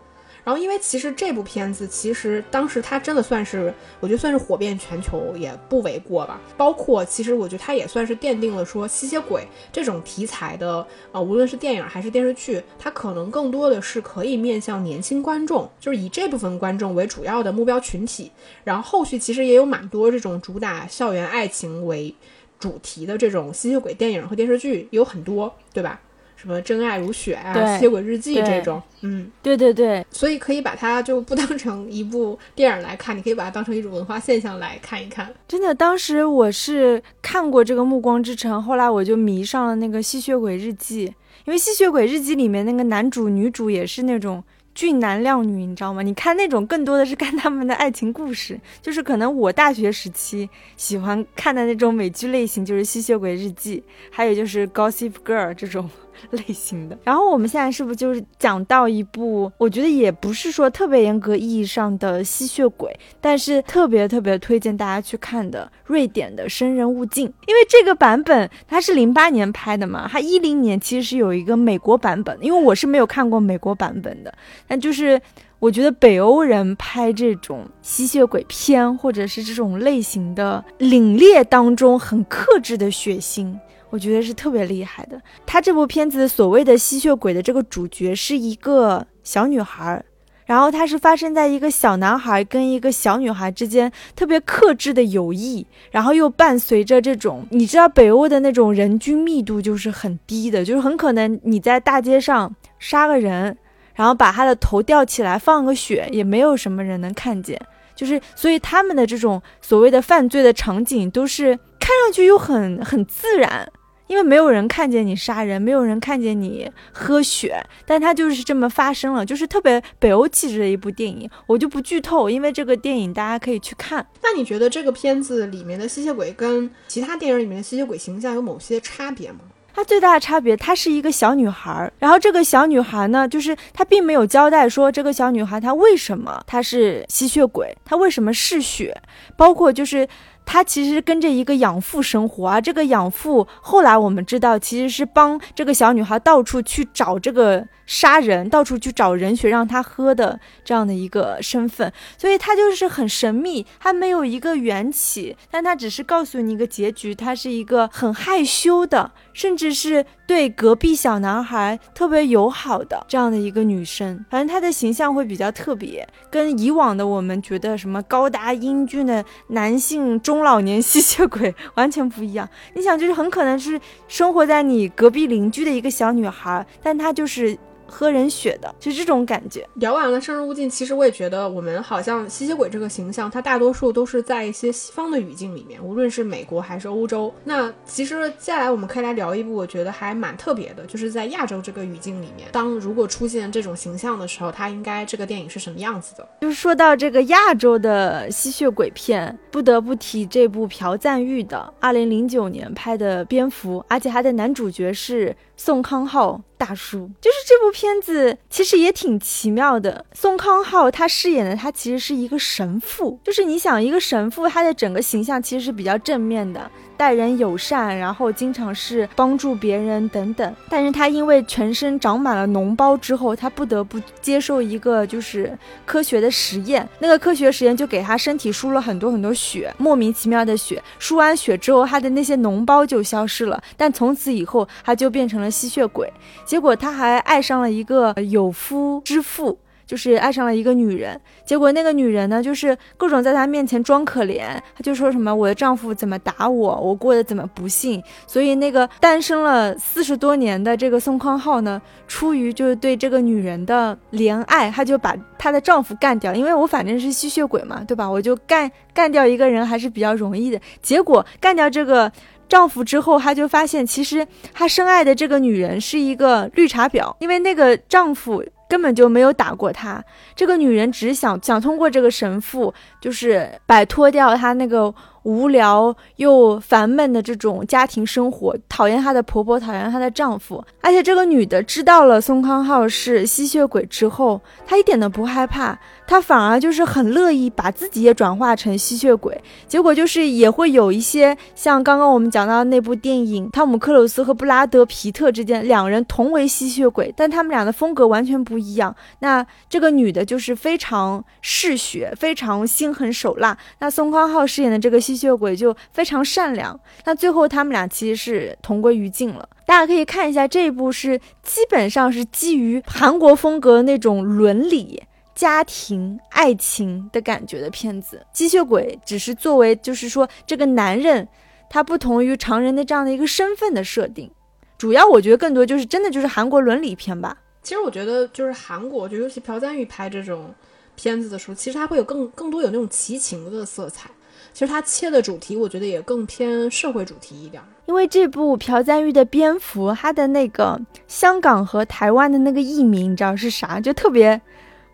[0.45, 6.39] 然后，因为其实这部片子，其实当时它真的算是，我觉得算是火遍全球也不为过吧。
[6.55, 18.31] 包括其实我觉得它也算是奠定了说吸血鬼这种题材的，呃，无论是电影还是电视剧，它可能更多的是可以面向年轻观众，就是以这部分观众为主要的目标群体。
[18.63, 22.13] 然后后续其实也有蛮多这种主打校园爱情为
[22.59, 25.99] 主题的这种吸血鬼电影和电视剧，有很多，对吧？
[26.35, 35.33] 什么真爱如雪啊，吸血鬼日记这种，嗯，对对对，所以可以把它就不当成一部电影来看，你可以把它当成一种文化现象来看一看。
[35.47, 41.03] 真的，当时我是看过这个《暮光之城》，后来我就迷上了那个吸血鬼日记，
[41.45, 44.43] 因为吸血鬼日记里面那个男主女主也是那种。
[44.73, 46.01] 俊男靓女，你知道吗？
[46.01, 53.77] 你看那种更多的是看他们的爱情故事，就是可能我大学时期喜欢看的那种美剧类型，就是《吸血鬼日记》，
[54.11, 55.89] 还有就是《Gossip Girl》这种
[56.31, 56.97] 类型的。
[57.03, 74.33] 然后我们现在是不是就是讲到一部，我觉得也不是说特别严格意义上的吸血鬼，但是特别特别推荐大家去看的瑞典的《生人勿近》，因为这个版本它是零八年拍的嘛，它一零年其实是有一个美国版本，因为我是没有看过美国版本的。
[74.67, 75.21] 但就是
[75.59, 83.53] 我觉得北欧人拍这种吸血鬼片，或者是这种类型的凛冽当中很克制的血腥，
[83.89, 85.21] 我觉得是特别厉害的。
[85.45, 90.03] 他这部片子所谓的吸血鬼的这个主角是一个小女孩，
[90.45, 103.57] 然后它是发生在一个小男孩跟一个小女孩之间特别克制的友谊，然后又伴随着这种你知道北欧的那种人均密度就是很低的，就是很可能你在大街上杀个人。
[103.97, 107.57] 然后把他的头吊起来放个血，也没有什么人能看见，
[107.95, 113.71] 就是所以他们的这种所谓的犯罪的场景都是看上去又很很自然，
[114.07, 124.03] 因为没有人看见你杀人，没有人看见你喝血，但它就是这么发生了，就是特别北欧气质的一部电影，我就不剧透，因为这个电影大家可以去看。
[124.23, 129.41] 那你觉得这个片子里面的吸血鬼跟其他电影里面的吸血鬼形象有某些差别吗？
[129.71, 138.99] 它最大的差别，她是一个小女孩儿，然后这个小女孩呢，就是她并没有交代说这个小女孩她为什么她是吸血鬼，她为什么嗜血，
[139.37, 140.07] 包括就是
[140.45, 147.67] 他其实跟着一个养父生活啊，这个养父后来我们知道其实是帮这个小女孩到处去找这个。
[147.85, 164.25] 杀人，到处去找人血让他喝的这样的一个身份，所以他就是很神秘，他没有一个缘起，但他只是告诉你一个结局，他是一个很害羞的，甚至是对隔壁小男孩特别友好的这样的一个女生。
[164.29, 172.49] 反正她的形象会比较特别，跟以往的我们觉得什么高大英俊的男性中老年吸血鬼完全不一样。
[172.73, 177.55] 你想，就是很可能是生活在你隔壁邻居的一个小女孩，但她就是。
[177.87, 179.67] 喝人血的，就这种感觉。
[179.75, 187.33] 聊完了《生人勿近》，其实我也觉得，我们好像吸血鬼这个形象，它大多数都是在一些西方的语境里面，无论是美国还是欧洲。
[187.43, 196.27] 那其实接下来我们可以来聊一部，我觉得还蛮特别的，就是在亚洲这个语境里面，当如果出现这种形象的时候，它应该这个电影是什么样子的？
[196.41, 205.35] 就是说到这个亚洲的吸血鬼片，不得不提这部朴赞玉的二零零九年拍的《蝙蝠》，而且他的男主角是。
[205.57, 210.05] 宋康昊大叔，就是这部片子其实也挺奇妙的。
[210.13, 216.69] 宋康昊他饰演的他其实是一个神父，就是你想一个神父，他的整个形象其实是比较正面的。
[216.97, 220.55] 待人友善，然后经常是帮助别人等等。
[220.69, 226.87] 但是他因为全身长满了脓包之后，他不得不接受一个就是科学的实验。
[226.99, 230.81] 那个科学实验就给他身体输了很多很多血，莫名其妙的血。
[230.99, 233.61] 输完血之后，他的那些脓包就消失了。
[233.77, 236.11] 但从此以后，他就变成了吸血鬼。
[236.45, 239.57] 结果他还爱上了一个有夫之妇。
[239.85, 258.09] 就是爱上了一个女人，结果那个女人呢，就是各种在他面前装可怜，他就说什么我的丈夫怎么打我，我过得怎么不幸，所以那个单身了四十多年的这个宋康昊呢，出于就是对这个女人的怜爱，他就把她的丈夫干掉，因为我反正是吸血鬼嘛，对吧？
[258.09, 260.59] 我就干干掉一个人还是比较容易的。
[260.81, 262.11] 结果干掉这个
[262.49, 268.43] 丈夫之后，他就发现其实他深爱的这个女人是一个绿茶婊，因为那个丈夫。
[268.75, 270.03] 根本就没有打过她。
[270.35, 280.61] 这个女人只想想通过这个神父，就是摆脱掉她那个无聊又烦闷的这种家庭生活，讨厌她的婆婆，讨厌她的丈夫。
[280.81, 289.41] 而且这个女的知道了宋康昊是吸血鬼之后，她一点都不害怕，他反而就是很乐意把自己也转化成吸血鬼。
[289.67, 298.95] 结果就是也会有一些像刚刚我们讲到的那部电影，汤姆克鲁斯和布拉德皮特之间，两人同为吸血鬼，但他们俩的风格完全不一样。
[299.19, 303.57] 那这个女的就是非常嗜血，非常心狠手辣。
[303.79, 306.79] 那宋康昊饰演的这个吸血鬼就非常善良。
[307.05, 309.47] 那最后他们俩其实是同归于尽了。
[309.65, 315.01] 大家可以看一下这一部，是基本上是基于韩国风格那种伦理。
[315.35, 321.27] 家庭、爱情的感觉的片子，吸血鬼只是作为，就是说这个男人，
[321.69, 324.31] 他不同于常人的这样的一个身份的设定。
[324.77, 327.37] 主要我觉得更多就是真的就是韩国伦理片吧。
[327.61, 330.53] 其实我觉得就是韩国，就尤其朴赞玉拍这种
[330.95, 334.09] 片子的时候，其实他会有更更多有那种奇情的色彩。
[334.53, 337.61] 其实他切的主题，我觉得也更偏社会主题一点。
[337.87, 343.81] 因为这部朴赞玉的蝙蝠，他的那个香港和台湾的那个译名，你知道是啥？
[343.81, 344.39] 就特别。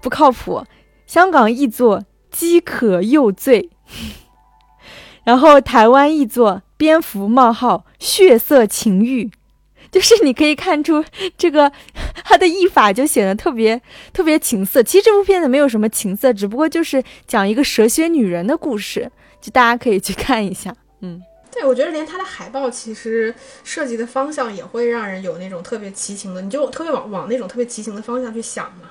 [0.01, 0.65] 不靠谱，
[1.05, 3.69] 香港译作饥渴又醉，
[5.23, 9.29] 然后台湾译作蝙蝠冒号血色情欲，
[9.91, 11.03] 就是你可以看出
[11.37, 11.71] 这个
[12.23, 13.81] 它的译法就显得特别
[14.11, 14.81] 特别情色。
[14.81, 20.75] 其实这部片子没有什么情色，只不过就是讲一个蛇蝎女人的故事，就大家可以去看一下。
[21.01, 21.21] 嗯，
[21.51, 28.89] 对，我觉得连它的海报其实设计的方向也会让人有那种特别奇情的，你就特别往往那种特别奇情的方向去想嘛。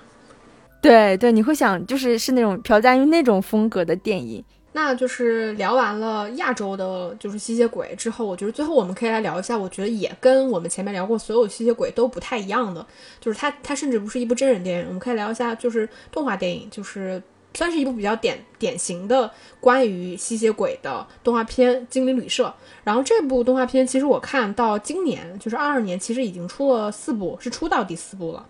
[0.80, 4.44] 对对，你会想就是是那种朴赞玉那种风格的电影。
[4.72, 12.86] 那就是聊完了亚洲的，就是吸血鬼之后，我觉得最后我们可以来聊一下，我觉得也跟我们前面聊过所有吸血鬼都不太一样的，
[13.20, 17.20] 就是它它甚至不是一部真人电影，我们可以聊一下就是动画电影，就是
[17.52, 19.28] 算是一部比较典典型的
[19.58, 22.46] 关于吸血鬼的动画片《精灵旅社》。
[22.84, 28.46] 然后这部动画片其实我看到今年就是二二年，其实已经出了四部，是出到第四部了。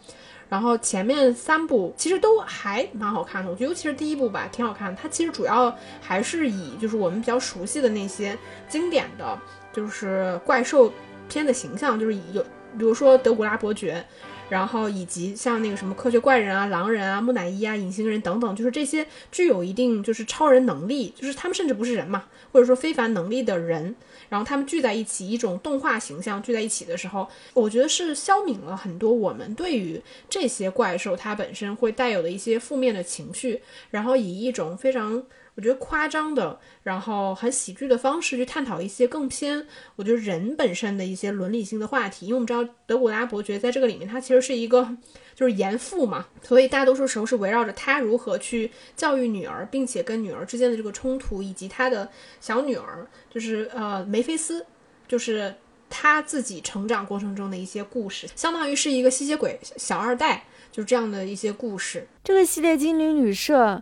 [0.51, 5.01] 然后前面三部其实都还蛮好看的，我觉得尤其是第一部吧，挺好看的。
[5.01, 8.36] 它其实主要还是以就是我们比较熟悉的那些
[8.68, 9.40] 经典的，
[9.72, 10.92] 就是怪兽
[11.28, 12.42] 片的形象，就是有
[12.76, 14.05] 比如说德古拉伯爵。
[14.51, 23.94] 然后以及像那个什么科学怪人啊、狼人啊、木乃伊啊、隐形人等等，就是这些具有一定就是超人能力，就是他们甚至不是人嘛，或者说非凡能力的人，
[24.31, 30.01] 然后他们聚在一起，一种动画形象聚在一起的时候，我觉得是消弭了很多我们对于
[30.31, 33.61] 这些怪兽它本身会带有的一些负面的情绪，
[33.91, 35.22] 然后以一种非常。
[35.61, 42.25] 我觉得夸张的，然后很喜剧的方式去探讨一些更偏，我觉得人本身的一些伦理性的话题。
[42.25, 44.97] 因为我们知道德古拉伯爵在这个里面，他其实是一个
[45.35, 52.09] 就是严父嘛，所以大多数时候是围绕着他如何去教育女儿，并且跟女儿之间的这个冲突，以及他的
[52.41, 54.65] 小女儿，就是呃梅菲斯，
[55.07, 55.55] 就是
[55.91, 60.43] 他自己成长过程中的一些故事，相当于是一个吸血鬼小二代，
[60.73, 62.09] 就是这样的一些故事。
[62.25, 63.75] 这个系列《精灵旅社》。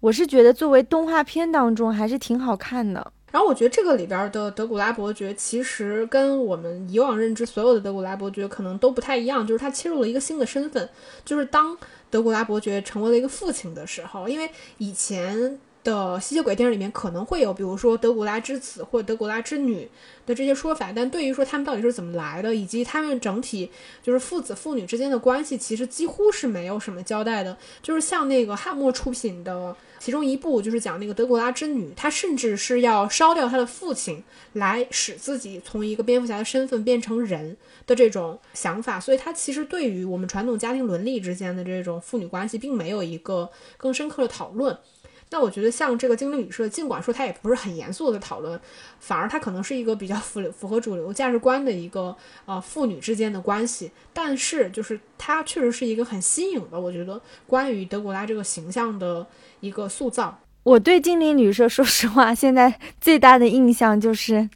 [0.00, 3.12] 我是觉得作为动画片当中还是挺好看的。
[3.30, 10.88] 然后我觉得这个里边的德古拉伯爵其实跟我们以往认知所有的德古拉伯爵可能都不太一样，就是他切入了一个新的身份，
[11.24, 11.76] 就是当
[12.10, 15.58] 德古拉伯爵成为了一个父亲的时候，因为以前。
[15.84, 19.88] 的吸血鬼电影里面可能会有，比如说德古拉之子或者德古拉之女
[20.26, 23.70] 的这些说法，但对于说他们到底是怎么来的，以及他们整体
[24.02, 27.56] 就是父子父女之间的关系，其实几乎是没有什么交代的。
[27.80, 34.22] 就是像那个汉默出品的其中一部，就是讲那个德古拉之女，她甚至是要烧掉她的父亲，
[34.52, 39.00] 来使自己从一个蝙蝠侠的身份变成人的这种想法。
[39.00, 44.76] 所以，她其实对于我们传统家庭伦理之间的这种父女关系，并没有一个更深刻的讨论。
[45.30, 48.58] 那我觉得像这个精灵旅社，尽管说它也不是很严肃的讨论，
[48.98, 52.16] 反而它可能是一个比较符符合主流价值观的一个
[52.46, 53.90] 呃父女之间的关系。
[54.12, 59.26] 但是就是它确实是一个很新颖的，我觉得关于德古拉这个形象的
[59.60, 60.38] 一个塑造。
[60.64, 64.48] 我对精灵旅社，说实话，现在最大的印象就是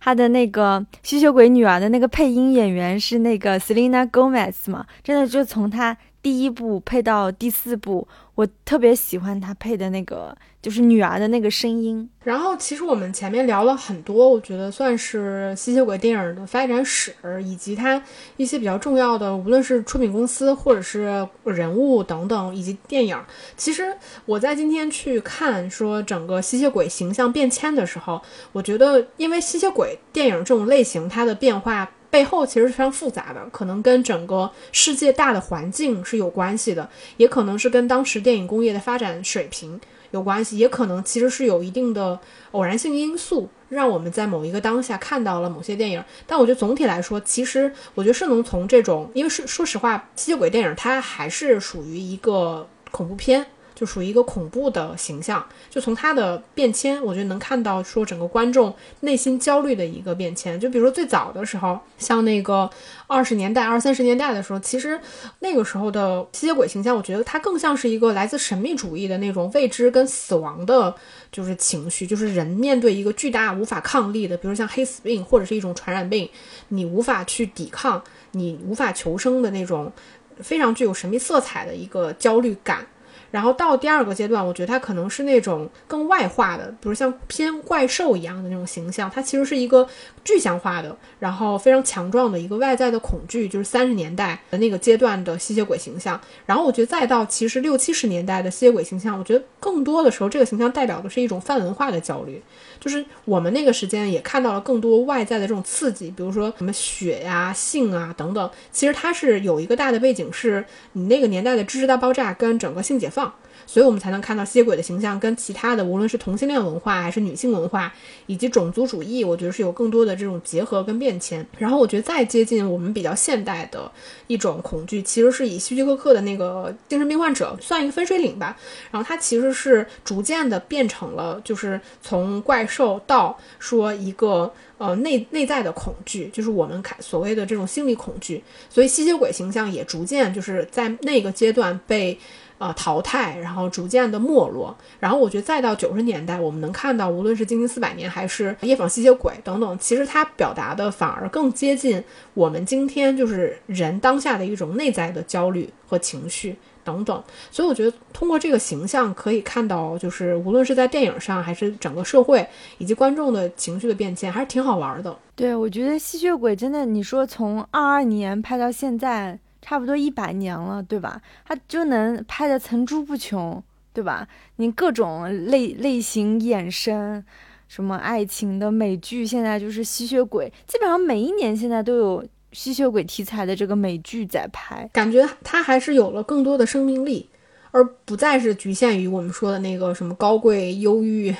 [0.00, 8.06] 他的那个吸血鬼女儿的那个配音演员是那个 Selena Gomez 嘛，真的就从他第一部配到第四部。
[8.34, 12.08] 我特别喜欢他配的那个，就是女儿的那个声音。
[12.22, 17.12] 然后，其实我们前面聊了很多，我觉得算是吸血鬼电影的发展史，
[17.42, 18.00] 以及它
[18.36, 23.20] 一些比较重要的，无论是出品公司或者是人物等等，以及电影。
[23.56, 23.92] 其实
[24.24, 28.22] 我在今天去看说整个吸血鬼形象变迁的时候，
[28.52, 31.90] 我觉得，因为吸血鬼电影这种类型，它的变化。
[32.10, 39.78] 背后其实是非常复杂的，可能跟整个世界大的环境是有关系的，也可能是跟当时电影工业的发展水平
[40.10, 42.18] 有关系，也可能其实是有一定的
[42.52, 46.02] 偶然性因素，让我们在某一个当下看到了某些电影。
[46.26, 53.44] 但我觉得总体来说，其实我觉得是能从这种，因为是说实话，吸血鬼电影它还是属于一个恐怖片。
[53.78, 60.58] 就属于一个恐怖的形象，就从他的变迁，我觉得能看到说整个观众内心焦虑的一个变迁。
[60.58, 62.68] 就比如说最早的时候，像那个
[63.06, 65.00] 二十年代、二三十年代的时候，其实
[65.38, 70.92] 那个时候的吸血鬼形象，我觉得它更像是一个来自神秘主义的那种未知跟死亡的，
[71.30, 76.28] 就是情绪，就是人面对一个巨大无法抗力的，比如像黑死病或者是一种传染病，
[76.70, 78.02] 你无法去抵抗，
[78.32, 79.92] 你无法求生的那种
[80.40, 82.84] 非常具有神秘色彩的一个焦虑感。
[83.30, 89.86] 然后到第二个阶段，我觉得他可能是那种更外化的，比如像偏怪兽一样的那种形象，他其实是一个
[90.28, 96.20] 具象化的，然后非常强壮的一个外在的恐惧，就是三十年代的那个阶段的吸血鬼形象。
[96.44, 102.42] 然后我觉得再到其实六七十年代的吸血鬼形象，我觉得更多的时候这个形象代表的是一种泛文化的焦虑。
[102.78, 108.50] 就是我们那个时间也看到了更多外在的这种刺激，比如说什么血呀、性啊等等。
[108.70, 113.32] 其实它是有一个大的背景，是你那个年代的知识大爆炸跟整个性解放。
[113.68, 117.92] 所以我们才能看到吸血鬼的形象跟其他的，无论是同性恋文化还是女性文化，
[118.24, 121.46] 以及种族主义，我觉得是有更多的这种结合跟变迁。
[121.58, 123.92] 然后我觉得再接近我们比较现代的
[124.26, 128.56] 一种恐惧，其实是以希区柯克的那个精神病患者算一个分水岭吧。
[128.90, 138.42] 然后它其实是逐渐的变成了，就是从怪兽到说一个呃内内在的恐惧，就是我们看所谓的这种心理恐惧。
[138.70, 142.18] 所以吸血鬼形象也逐渐就是在那个阶段被。
[142.58, 152.02] 呃，淘汰，然后逐渐的没落，然后我觉得再到九十年代，我们能看到，无论是《惊惊四百年》还是《夜访吸血鬼》等等，其实它表达的反而更接近
[152.34, 157.22] 我们今天就是人当下的一种内在的焦虑和情绪等等。
[157.52, 162.44] 所以我觉得通过这个形象可以看到，就是无论是在电影上，还是整个社会
[162.78, 165.16] 以及观众的情绪的变迁，还是挺好玩的。
[165.36, 169.38] 对，我觉得吸血鬼真的，你说从二二年拍到现在。
[169.68, 171.20] 差不多一百年了，对吧？
[171.44, 173.62] 他就能拍的层出不穷，
[173.92, 174.26] 对吧？
[174.56, 177.22] 你各种类类型衍生，
[177.68, 187.28] 什么爱情的美剧，现在就是吸血鬼，基本上每一年现在都有吸血鬼题材的这个美剧在拍，感觉它还是有了更多的生命力，
[187.70, 191.36] 而不再是局限于我们说的那个什么高贵忧郁。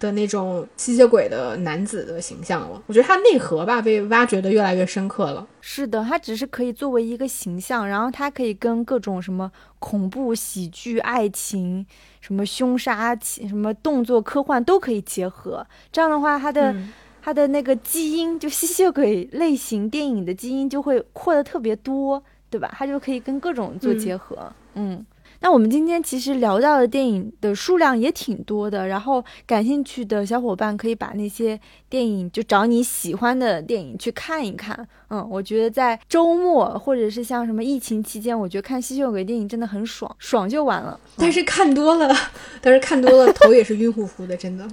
[0.00, 5.46] 的那种吸血鬼的男子的形象了，我觉得他内核吧被挖掘的越来越深刻了。
[5.60, 11.86] 是的，他只是可以作为一个形象，然后他可以跟各种什么恐怖、喜剧、爱情、
[12.22, 15.64] 什么凶杀、什么动作、科幻都可以结合。
[15.92, 16.74] 这样的话，他的
[17.20, 22.74] 他的那个基因，就吸血鬼类型电影的基因就会扩的特别多，对吧？
[22.74, 25.04] 他就可以跟各种做结合，嗯。
[25.42, 31.58] 那我们今天其实聊到的电影的数量也挺多的，然后感兴趣的小伙伴可以把那些
[31.88, 34.86] 电影就找你喜欢的电影去看一看。
[35.08, 41.00] 嗯，我觉得在周末或者是像什么疫情期间，我觉得看吸血鬼电影真的很爽，爽就完了。
[41.16, 42.14] 但是看多了，
[42.60, 44.68] 但是看多了头也是晕乎乎的，真的。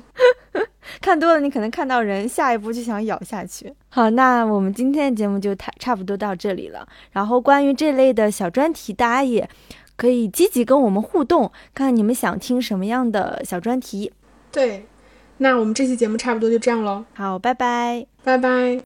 [1.00, 3.74] 看多了你可能看到人，下一步就想咬下去。
[3.90, 6.88] 好，那我们今天的节目就差差不多到这里了。
[7.12, 9.50] 然后关于这类的小专题，大家也。
[9.98, 14.14] 可以积极跟我们互动，看看你们想听什么样的小专题。
[14.50, 14.86] 对，
[15.40, 17.04] 那我们这期节目差不多就这样喽。
[17.14, 18.76] 好，拜拜，拜拜。